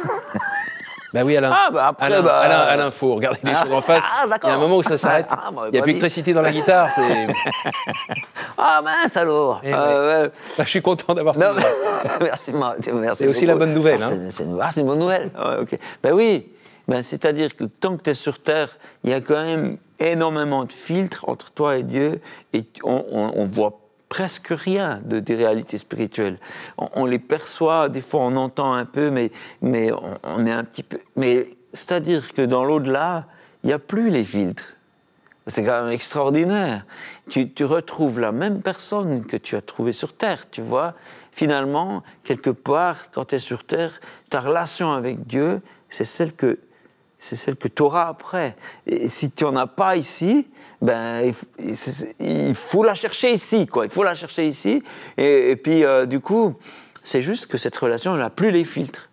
bah 1.14 1.22
oui, 1.24 1.36
Alain. 1.36 1.50
Ah, 1.54 1.70
bah 1.72 1.86
après, 1.88 2.06
Alain, 2.06 2.22
bah, 2.22 2.38
Alain, 2.40 2.58
Alain, 2.58 2.90
faut 2.90 3.14
regarder 3.14 3.38
les 3.44 3.52
Ah, 3.54 3.62
choses 3.64 3.72
en 3.72 3.80
face. 3.80 4.02
ah, 4.04 4.22
Il 4.24 4.26
y 4.26 4.30
d'accord. 4.30 4.50
a 4.50 4.54
un 4.54 4.58
moment 4.58 4.76
où 4.78 4.82
ça 4.82 4.98
s'arrête. 4.98 5.26
Ah, 5.30 5.50
bah, 5.54 5.62
Il 5.68 5.70
n'y 5.72 5.78
a 5.78 5.80
bah, 5.80 5.84
plus 5.84 5.92
dis. 5.94 5.98
d'électricité 6.00 6.32
dans 6.32 6.42
la 6.42 6.50
guitare. 6.52 6.88
c'est- 6.94 7.28
Ah 8.58 8.80
mince 8.82 9.16
alors 9.16 9.60
Eh 9.64 9.72
Euh, 9.72 10.24
ouais. 10.24 10.30
Bah, 10.58 10.64
je 10.64 10.70
suis 10.70 10.82
content 10.82 11.14
d'avoir 11.14 11.38
Non, 11.38 11.52
merci, 12.20 12.52
merci 12.52 12.90
C'est 13.22 13.28
aussi 13.28 13.46
la 13.46 13.54
bonne 13.54 13.72
nouvelle, 13.74 14.00
Ah, 14.02 14.06
hein. 14.06 14.18
c'est- 14.28 14.42
c'est 14.42 14.46
ah, 14.60 14.68
c'est 14.72 14.80
une 14.80 14.86
bonne 14.86 14.98
nouvelle. 14.98 15.30
Ouais. 15.38 15.78
Ben 16.02 16.12
oui, 16.12 16.48
ben, 16.88 17.02
c'est-à-dire 17.02 17.54
que 17.56 17.64
tant 17.64 17.96
que 17.96 18.02
tu 18.02 18.10
es 18.10 18.14
sur 18.14 18.40
Terre, 18.42 18.70
il 19.04 19.10
y 19.10 19.14
a 19.14 19.20
quand 19.20 19.42
même 19.42 19.78
énormément 20.00 20.64
de 20.64 20.72
filtres 20.72 21.28
entre 21.28 21.50
toi 21.52 21.76
et 21.76 21.82
Dieu, 21.84 22.20
et 22.52 22.64
on, 22.82 23.30
on 23.36 23.46
voit 23.46 23.78
presque 24.08 24.48
rien 24.50 25.00
de, 25.04 25.18
des 25.18 25.34
réalités 25.34 25.78
spirituelles. 25.78 26.38
On, 26.78 27.04
les 27.04 27.18
perçoit, 27.18 27.88
des 27.88 28.00
fois 28.00 28.20
on 28.20 28.36
entend 28.36 28.74
un 28.74 28.84
peu, 28.84 29.10
mais, 29.10 29.30
mais 29.60 29.92
on, 29.92 30.18
on 30.22 30.46
est 30.46 30.52
un 30.52 30.64
petit 30.64 30.82
peu... 30.82 30.98
Mais 31.16 31.46
c'est-à-dire 31.72 32.32
que 32.32 32.42
dans 32.42 32.64
l'au-delà, 32.64 33.26
il 33.62 33.68
n'y 33.68 33.72
a 33.72 33.78
plus 33.78 34.10
les 34.10 34.24
filtres. 34.24 34.74
C'est 35.46 35.64
quand 35.64 35.84
même 35.84 35.92
extraordinaire. 35.92 36.86
Tu, 37.28 37.52
tu 37.52 37.64
retrouves 37.64 38.18
la 38.18 38.32
même 38.32 38.62
personne 38.62 39.26
que 39.26 39.36
tu 39.36 39.56
as 39.56 39.60
trouvée 39.60 39.92
sur 39.92 40.14
Terre, 40.14 40.48
tu 40.50 40.62
vois. 40.62 40.94
Finalement, 41.32 42.02
quelque 42.22 42.50
part, 42.50 43.10
quand 43.10 43.26
tu 43.26 43.34
es 43.34 43.38
sur 43.38 43.64
Terre, 43.64 44.00
ta 44.30 44.40
relation 44.40 44.92
avec 44.92 45.26
Dieu, 45.26 45.60
c'est 45.90 46.04
celle 46.04 46.32
que 46.32 46.58
c'est 47.24 47.36
celle 47.36 47.56
que 47.56 47.68
tu 47.68 47.82
auras 47.82 48.06
après. 48.06 48.54
Et 48.86 49.08
si 49.08 49.30
tu 49.30 49.44
n'en 49.44 49.56
as 49.56 49.66
pas 49.66 49.96
ici, 49.96 50.46
ben, 50.82 51.32
il, 52.20 52.54
faut, 52.54 52.84
la 52.84 52.92
chercher 52.92 53.32
ici, 53.32 53.66
quoi. 53.66 53.86
Il 53.86 53.90
faut 53.90 54.02
la 54.02 54.14
chercher 54.14 54.46
ici. 54.46 54.82
Et, 55.16 55.56
puis, 55.56 55.84
euh, 55.84 56.04
du 56.04 56.20
coup, 56.20 56.54
c'est 57.02 57.22
juste 57.22 57.46
que 57.46 57.56
cette 57.56 57.76
relation, 57.76 58.12
elle 58.12 58.20
n'a 58.20 58.28
plus 58.28 58.50
les 58.50 58.64
filtres. 58.64 59.08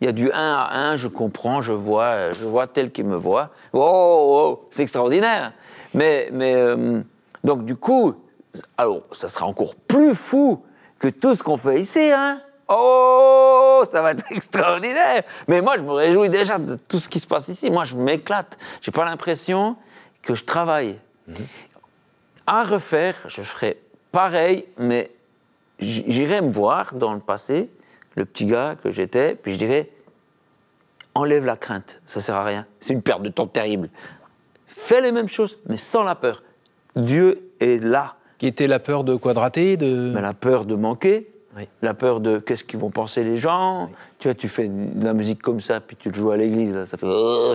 Il 0.00 0.04
y 0.04 0.08
a 0.08 0.12
du 0.12 0.30
1 0.30 0.34
à 0.36 0.90
1, 0.90 0.96
je 0.98 1.08
comprends, 1.08 1.60
je 1.60 1.72
vois, 1.72 2.32
je 2.32 2.44
vois 2.44 2.68
tel 2.68 2.92
qui 2.92 3.02
me 3.02 3.16
voit. 3.16 3.50
Oh, 3.72 3.80
oh, 3.80 4.40
oh, 4.40 4.68
c'est 4.70 4.82
extraordinaire. 4.82 5.52
Mais, 5.94 6.28
mais 6.32 6.54
euh, 6.54 7.00
donc 7.42 7.64
du 7.64 7.74
coup, 7.74 8.14
alors 8.76 9.02
ça 9.10 9.28
sera 9.28 9.46
encore 9.46 9.74
plus 9.74 10.14
fou 10.14 10.62
que 11.00 11.08
tout 11.08 11.34
ce 11.34 11.42
qu'on 11.42 11.56
fait 11.56 11.80
ici, 11.80 12.12
hein. 12.14 12.40
Oh, 12.68 13.82
ça 13.90 14.02
va 14.02 14.12
être 14.12 14.24
extraordinaire. 14.30 15.22
Mais 15.46 15.60
moi, 15.60 15.76
je 15.78 15.82
me 15.82 15.92
réjouis 15.92 16.28
déjà 16.28 16.58
de 16.58 16.76
tout 16.76 16.98
ce 16.98 17.08
qui 17.08 17.20
se 17.20 17.26
passe 17.26 17.48
ici. 17.48 17.70
Moi, 17.70 17.84
je 17.84 17.96
m'éclate. 17.96 18.58
J'ai 18.82 18.92
pas 18.92 19.04
l'impression 19.04 19.76
que 20.22 20.34
je 20.34 20.44
travaille. 20.44 20.98
À 22.46 22.62
refaire, 22.62 23.16
je 23.26 23.42
ferai 23.42 23.80
pareil, 24.12 24.66
mais 24.78 25.10
j'irai 25.78 26.40
me 26.40 26.50
voir 26.50 26.94
dans 26.94 27.12
le 27.12 27.20
passé, 27.20 27.70
le 28.14 28.24
petit 28.24 28.46
gars 28.46 28.74
que 28.82 28.90
j'étais, 28.90 29.34
puis 29.34 29.52
je 29.52 29.58
dirais 29.58 29.90
enlève 31.14 31.44
la 31.44 31.56
crainte, 31.56 32.00
ça 32.06 32.20
sert 32.20 32.36
à 32.36 32.44
rien. 32.44 32.66
C'est 32.80 32.92
une 32.92 33.02
perte 33.02 33.22
de 33.22 33.28
temps 33.28 33.46
terrible. 33.46 33.90
Fais 34.66 35.00
les 35.00 35.12
mêmes 35.12 35.28
choses, 35.28 35.58
mais 35.66 35.76
sans 35.76 36.04
la 36.04 36.14
peur. 36.14 36.42
Dieu 36.96 37.50
est 37.60 37.82
là. 37.82 38.14
Qui 38.38 38.46
était 38.46 38.68
la 38.68 38.78
peur 38.78 39.02
de 39.02 39.16
quadrater 39.16 39.76
de... 39.76 40.12
Mais 40.14 40.20
la 40.20 40.32
peur 40.32 40.64
de 40.64 40.76
manquer, 40.76 41.28
Oui. 41.58 41.68
la 41.82 41.92
peur 41.94 42.20
de 42.20 42.38
qu'est-ce 42.38 42.64
qu'ils 42.64 42.78
vont 42.78 42.90
penser 42.90 43.24
les 43.24 43.36
gens. 43.36 43.90
Tu 44.18 44.28
vois, 44.28 44.34
tu 44.34 44.48
fais 44.48 44.68
de 44.68 45.04
la 45.04 45.12
musique 45.12 45.42
comme 45.42 45.60
ça, 45.60 45.80
puis 45.80 45.96
tu 45.96 46.08
le 46.10 46.14
joues 46.14 46.30
à 46.30 46.36
l'église, 46.36 46.72
là, 46.74 46.86
ça 46.86 46.96
fait. 46.96 47.06
oh, 47.08 47.54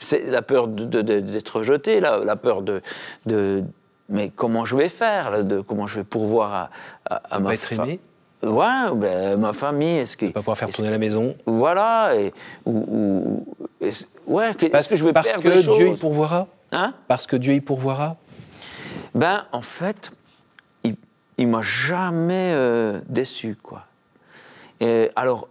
c'est 0.00 0.30
la 0.30 0.42
peur 0.42 0.68
de- 0.68 0.84
de- 0.84 1.02
de- 1.02 1.20
d'être 1.20 1.58
rejeté, 1.58 2.00
la, 2.00 2.18
la 2.18 2.36
peur 2.36 2.62
de, 2.62 2.80
de. 3.26 3.62
Mais 4.08 4.30
comment 4.34 4.64
je 4.64 4.74
vais 4.76 4.88
faire 4.88 5.30
là, 5.30 5.42
de, 5.42 5.60
Comment 5.60 5.86
je 5.86 5.96
vais 5.96 6.04
pourvoir 6.04 6.52
à, 6.54 6.70
à, 7.14 7.36
à 7.36 7.38
ma 7.40 7.54
être 7.54 7.60
fa- 7.60 7.82
aimé 7.84 8.00
Ouais, 8.42 8.94
ben, 8.96 9.36
ma 9.38 9.52
famille, 9.52 9.98
est-ce 9.98 10.16
que. 10.16 10.26
pas 10.26 10.40
pouvoir 10.40 10.56
faire 10.56 10.70
tourner 10.70 10.90
la 10.90 10.98
maison 10.98 11.36
Voilà, 11.46 12.14
et. 12.16 12.32
Ou, 12.64 12.72
ou- 12.88 13.46
est-ce- 13.80 14.04
ouais, 14.26 14.52
Parce, 14.72 14.88
que 14.88 14.96
je 14.96 15.04
vais 15.04 15.12
parce 15.12 15.26
perdre 15.26 15.42
que 15.42 15.76
Dieu 15.76 15.88
y 15.92 15.96
pourvoira? 15.96 16.46
Hein? 16.72 16.94
Parce 17.08 17.26
que 17.26 17.36
Dieu 17.36 17.52
y 17.54 17.60
pourvoira? 17.60 18.16
Ben, 19.14 19.44
en 19.52 19.60
fait, 19.62 20.10
il, 21.40 21.48
m'a 21.48 21.62
jamais 21.62 22.52
euh, 22.54 23.00
déçu, 23.08 23.56
quoi. 23.62 23.86
Alors, 25.16 25.48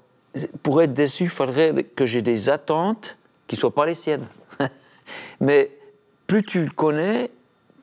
pour 0.63 0.81
être 0.81 0.93
déçu, 0.93 1.23
il 1.23 1.29
faudrait 1.29 1.83
que 1.83 2.05
j'ai 2.05 2.21
des 2.21 2.49
attentes 2.49 3.17
qui 3.47 3.55
ne 3.55 3.59
soient 3.59 3.73
pas 3.73 3.85
les 3.85 3.93
siennes. 3.93 4.27
Mais 5.39 5.71
plus 6.27 6.43
tu 6.43 6.63
le 6.63 6.69
connais, 6.69 7.31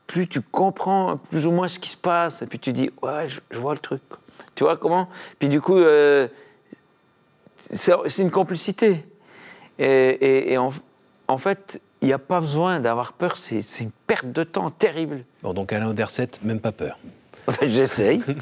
plus 0.07 0.29
tu 0.29 0.41
comprends 0.41 1.17
plus 1.17 1.47
ou 1.47 1.51
moins 1.51 1.69
ce 1.69 1.79
qui 1.79 1.91
se 1.91 1.97
passe, 1.97 2.43
et 2.43 2.47
puis 2.47 2.59
tu 2.59 2.73
dis, 2.73 2.91
ouais, 3.03 3.27
je, 3.29 3.59
vois 3.59 3.75
le 3.75 3.81
truc. 3.81 4.03
Tu 4.55 4.65
vois 4.65 4.77
comment? 4.77 5.09
Puis 5.39 5.49
du 5.49 5.61
coup, 5.61 5.77
euh, 5.77 6.29
c'est 7.73 8.19
une 8.19 8.31
complicité. 8.31 9.05
Et, 9.79 10.57
en, 10.57 11.39
fait, 11.39 11.81
il 12.01 12.07
n'y 12.07 12.15
a 12.15 12.19
pas 12.19 12.41
besoin 12.41 12.81
d'avoir 12.81 13.13
peur, 13.13 13.37
c'est 13.37 13.61
une 13.81 13.91
perte 14.07 14.31
de 14.33 14.45
temps 14.45 14.71
terrible. 14.71 15.25
Bon, 15.43 15.53
donc 15.53 15.73
Alain 15.73 15.89
Oderset, 15.89 16.31
même 16.43 16.61
pas 16.61 16.73
peur. 16.73 16.99
J'essaye. 17.63 18.23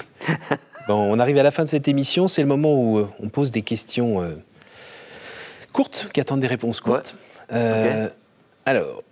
Bon, 0.86 0.96
on 0.96 1.18
arrive 1.18 1.38
à 1.38 1.42
la 1.42 1.50
fin 1.50 1.64
de 1.64 1.68
cette 1.70 1.88
émission. 1.88 2.28
C'est 2.28 2.42
le 2.42 2.46
moment 2.48 2.74
où 2.74 2.98
euh, 2.98 3.08
on 3.18 3.30
pose 3.30 3.50
des 3.50 3.62
questions 3.62 4.20
euh, 4.20 4.34
courtes, 5.72 6.10
qui 6.12 6.20
attendent 6.20 6.40
des 6.40 6.46
réponses 6.46 6.82
courtes. 6.82 7.16
Euh, 7.52 8.10
Alors, 8.66 9.02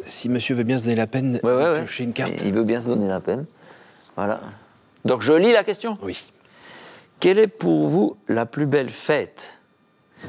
si 0.00 0.30
monsieur 0.30 0.54
veut 0.54 0.62
bien 0.62 0.78
se 0.78 0.84
donner 0.84 0.96
la 0.96 1.06
peine 1.06 1.38
Ouais, 1.42 1.54
ouais, 1.54 1.80
de 1.80 1.84
piocher 1.84 2.04
une 2.04 2.14
carte. 2.14 2.40
Il 2.42 2.54
veut 2.54 2.64
bien 2.64 2.80
se 2.80 2.86
donner 2.86 3.08
la 3.08 3.20
peine. 3.20 3.44
Voilà. 4.16 4.40
Donc 5.04 5.20
je 5.20 5.34
lis 5.34 5.52
la 5.52 5.64
question? 5.64 5.98
Oui. 6.00 6.30
Quelle 7.20 7.38
est 7.38 7.46
pour 7.46 7.88
vous 7.88 8.16
la 8.26 8.46
plus 8.46 8.66
belle 8.66 8.88
fête? 8.88 9.58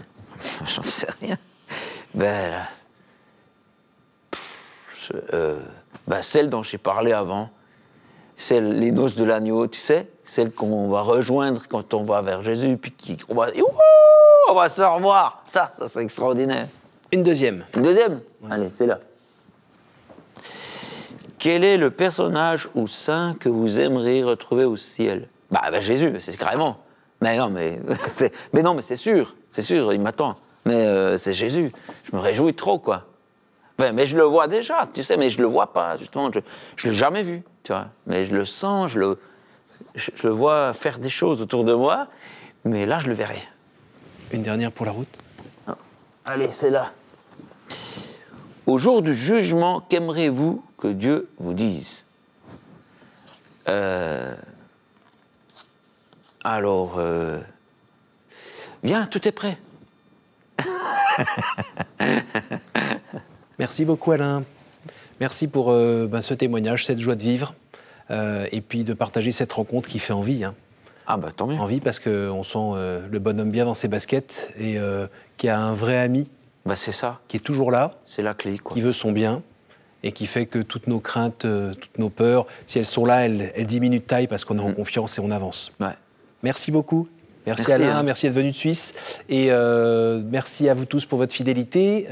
J'en 0.67 0.83
sais 0.83 1.07
rien. 1.21 1.37
Ben, 2.13 2.53
euh, 5.33 5.59
ben, 6.07 6.21
celle 6.21 6.49
dont 6.49 6.61
j'ai 6.61 6.77
parlé 6.77 7.11
avant, 7.13 7.49
celle 8.43 8.77
les 8.79 8.91
noces 8.91 9.15
de 9.15 9.23
l'agneau, 9.23 9.67
tu 9.67 9.79
sais, 9.79 10.08
celle 10.25 10.51
qu'on 10.51 10.89
va 10.89 11.01
rejoindre 11.01 11.63
quand 11.69 11.93
on 11.93 12.03
va 12.03 12.21
vers 12.21 12.43
Jésus, 12.43 12.77
puis 12.77 12.91
qui, 12.91 13.17
on 13.29 13.36
va, 13.36 13.49
Youhou 13.51 13.67
on 14.49 14.53
va 14.53 14.67
se 14.67 14.82
revoir. 14.82 15.41
Ça, 15.45 15.71
ça 15.77 15.88
c'est 15.88 16.01
extraordinaire. 16.01 16.67
Une 17.13 17.23
deuxième. 17.23 17.65
Une 17.75 17.84
deuxième? 17.84 18.19
Allez, 18.51 18.69
c'est 18.69 18.86
là. 18.86 18.99
Quel 21.39 21.63
est 21.63 21.77
le 21.77 21.91
personnage 21.91 22.69
ou 22.75 22.88
saint 22.88 23.36
que 23.39 23.49
vous 23.49 23.79
aimeriez 23.79 24.23
retrouver 24.23 24.65
au 24.65 24.77
ciel? 24.77 25.27
Bah, 25.51 25.62
bah, 25.71 25.79
Jésus, 25.79 26.13
c'est 26.19 26.38
carrément. 26.38 26.77
Mais 27.21 27.38
non, 27.38 27.49
mais, 27.49 27.79
c'est- 28.10 28.34
mais 28.53 28.62
non, 28.62 28.73
mais 28.73 28.82
c'est 28.82 28.95
sûr, 28.97 29.36
c'est 29.51 29.62
sûr, 29.62 29.93
il 29.93 30.01
m'attend. 30.01 30.36
Mais 30.65 30.86
euh, 30.86 31.17
c'est 31.17 31.34
Jésus. 31.34 31.71
Je 32.03 32.15
me 32.15 32.21
réjouis 32.21 32.53
trop, 32.53 32.79
quoi. 32.79 33.06
Enfin, 33.79 33.91
mais 33.91 34.05
je 34.05 34.17
le 34.17 34.23
vois 34.23 34.47
déjà, 34.47 34.88
tu 34.93 35.03
sais, 35.03 35.17
mais 35.17 35.29
je 35.29 35.41
le 35.41 35.47
vois 35.47 35.73
pas, 35.73 35.97
justement. 35.97 36.31
Je, 36.31 36.39
je 36.75 36.89
l'ai 36.89 36.93
jamais 36.93 37.23
vu, 37.23 37.43
tu 37.63 37.71
vois. 37.71 37.88
Mais 38.05 38.25
je 38.25 38.36
le 38.36 38.45
sens, 38.45 38.91
je 38.91 38.99
le, 38.99 39.19
je, 39.95 40.12
je 40.15 40.27
le 40.27 40.33
vois 40.33 40.73
faire 40.73 40.99
des 40.99 41.09
choses 41.09 41.41
autour 41.41 41.63
de 41.63 41.73
moi. 41.73 42.07
Mais 42.65 42.86
là, 42.86 42.99
je 42.99 43.07
le 43.07 43.13
verrai. 43.13 43.41
Une 44.31 44.43
dernière 44.43 44.71
pour 44.71 44.86
la 44.86 44.91
route? 44.91 45.17
Allez, 46.25 46.49
c'est 46.49 46.69
là. 46.69 46.91
Au 48.65 48.77
jour 48.77 49.01
du 49.01 49.13
jugement, 49.13 49.81
qu'aimerez-vous 49.81 50.63
que 50.77 50.88
Dieu 50.88 51.29
vous 51.38 51.53
dise? 51.53 52.05
Euh, 53.67 54.33
Alors, 56.43 56.95
euh, 56.97 57.39
viens, 58.83 59.05
tout 59.05 59.27
est 59.27 59.33
prêt. 59.33 59.57
Merci 63.63 63.86
beaucoup 63.86 64.12
Alain. 64.12 64.43
Merci 65.21 65.47
pour 65.47 65.71
euh, 65.71 66.06
ben, 66.06 66.21
ce 66.21 66.34
témoignage, 66.34 66.86
cette 66.86 66.99
joie 66.99 67.15
de 67.15 67.21
vivre, 67.21 67.54
euh, 68.12 68.45
et 68.52 68.60
puis 68.60 68.84
de 68.84 68.93
partager 68.93 69.32
cette 69.32 69.54
rencontre 69.54 69.88
qui 69.88 69.99
fait 69.99 70.12
envie. 70.12 70.43
hein. 70.43 70.54
Ah 71.08 71.15
bah 71.15 71.30
tant 71.34 71.47
mieux. 71.47 71.56
Envie 71.58 71.80
parce 71.80 71.97
qu'on 71.99 72.43
sent 72.43 72.58
euh, 72.60 72.99
le 73.10 73.19
bonhomme 73.19 73.52
bien 73.52 73.63
dans 73.63 73.73
ses 73.73 73.88
baskets 73.88 74.49
et 74.60 74.76
qui 75.38 75.47
a 75.47 75.58
un 75.58 75.73
vrai 75.73 75.97
ami 75.97 76.30
Bah 76.65 76.76
c'est 76.76 76.91
ça, 76.91 77.21
qui 77.30 77.38
est 77.38 77.39
toujours 77.39 77.71
là, 77.71 77.93
c'est 78.04 78.21
la 78.21 78.34
clé, 78.34 78.58
quoi. 78.58 78.73
qui 78.73 78.82
veut 78.82 78.91
son 78.91 79.13
bien 79.13 79.41
et 80.04 80.12
qui 80.12 80.26
fait 80.26 80.45
que 80.45 80.60
toutes 80.60 80.88
nos 80.88 80.99
craintes, 80.99 81.47
toutes 81.80 81.99
nos 81.99 82.10
peurs, 82.10 82.47
si 82.67 82.80
elles 82.80 82.86
sont 82.86 83.06
là, 83.06 83.26
elles, 83.26 83.54
elles 83.56 83.65
diminuent 83.65 83.99
de 83.99 84.04
taille 84.04 84.28
parce 84.28 84.43
qu'on 84.43 84.60
est 84.60 84.62
en 84.62 84.73
confiance 84.73 85.17
et 85.17 85.21
on 85.21 85.32
avance. 85.32 85.71
Ouais. 85.80 85.88
Merci 86.41 86.69
beaucoup. 86.69 87.08
Merci, 87.45 87.63
Merci, 87.69 87.84
Alain, 87.84 87.97
hein. 87.97 88.04
merci 88.04 88.26
d'être 88.26 88.36
venu 88.36 88.52
de 88.52 88.56
Suisse. 88.58 88.93
Et 89.30 89.47
merci 90.30 90.67
à 90.67 90.73
vous 90.73 90.84
tous 90.84 91.06
pour 91.06 91.17
votre 91.17 91.34
fidélité. 91.34 92.08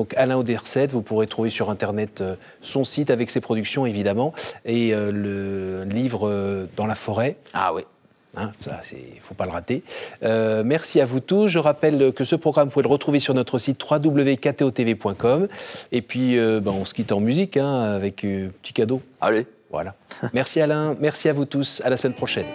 Euh, 0.00 0.10
Donc 0.10 0.14
Alain 0.16 0.36
Auderset, 0.36 0.86
vous 0.86 1.02
pourrez 1.02 1.26
trouver 1.26 1.50
sur 1.50 1.68
Internet 1.68 2.24
son 2.62 2.84
site 2.84 3.10
avec 3.10 3.30
ses 3.30 3.40
productions 3.40 3.84
évidemment, 3.84 4.32
et 4.64 4.92
le 4.92 5.84
livre 5.84 6.66
Dans 6.76 6.86
la 6.86 6.94
forêt. 6.94 7.36
Ah 7.52 7.74
oui. 7.74 7.82
Hein, 8.36 8.52
ça, 8.60 8.80
il 8.92 9.16
ne 9.16 9.20
faut 9.20 9.34
pas 9.34 9.44
le 9.44 9.50
rater. 9.50 9.82
merci 10.22 11.00
à 11.00 11.04
vous 11.04 11.20
tous. 11.20 11.48
Je 11.48 11.58
rappelle 11.58 12.12
que 12.12 12.24
ce 12.24 12.36
programme, 12.36 12.68
vous 12.68 12.72
pouvez 12.72 12.84
le 12.84 12.88
retrouver 12.88 13.18
sur 13.18 13.34
notre 13.34 13.58
site 13.58 13.82
www.ktotv.com. 13.82 15.48
Et 15.92 16.02
puis, 16.02 16.36
ben, 16.36 16.70
on 16.70 16.84
se 16.84 16.94
quitte 16.94 17.12
en 17.12 17.20
musique 17.20 17.56
hein, 17.58 17.82
avec 17.82 18.24
un 18.24 18.48
petit 18.62 18.72
cadeau. 18.72 19.02
Allez. 19.20 19.46
Voilà. 19.70 19.94
merci 20.32 20.60
Alain, 20.60 20.96
merci 20.98 21.28
à 21.28 21.32
vous 21.32 21.44
tous. 21.44 21.82
À 21.84 21.90
la 21.90 21.96
semaine 21.96 22.14
prochaine. 22.14 22.46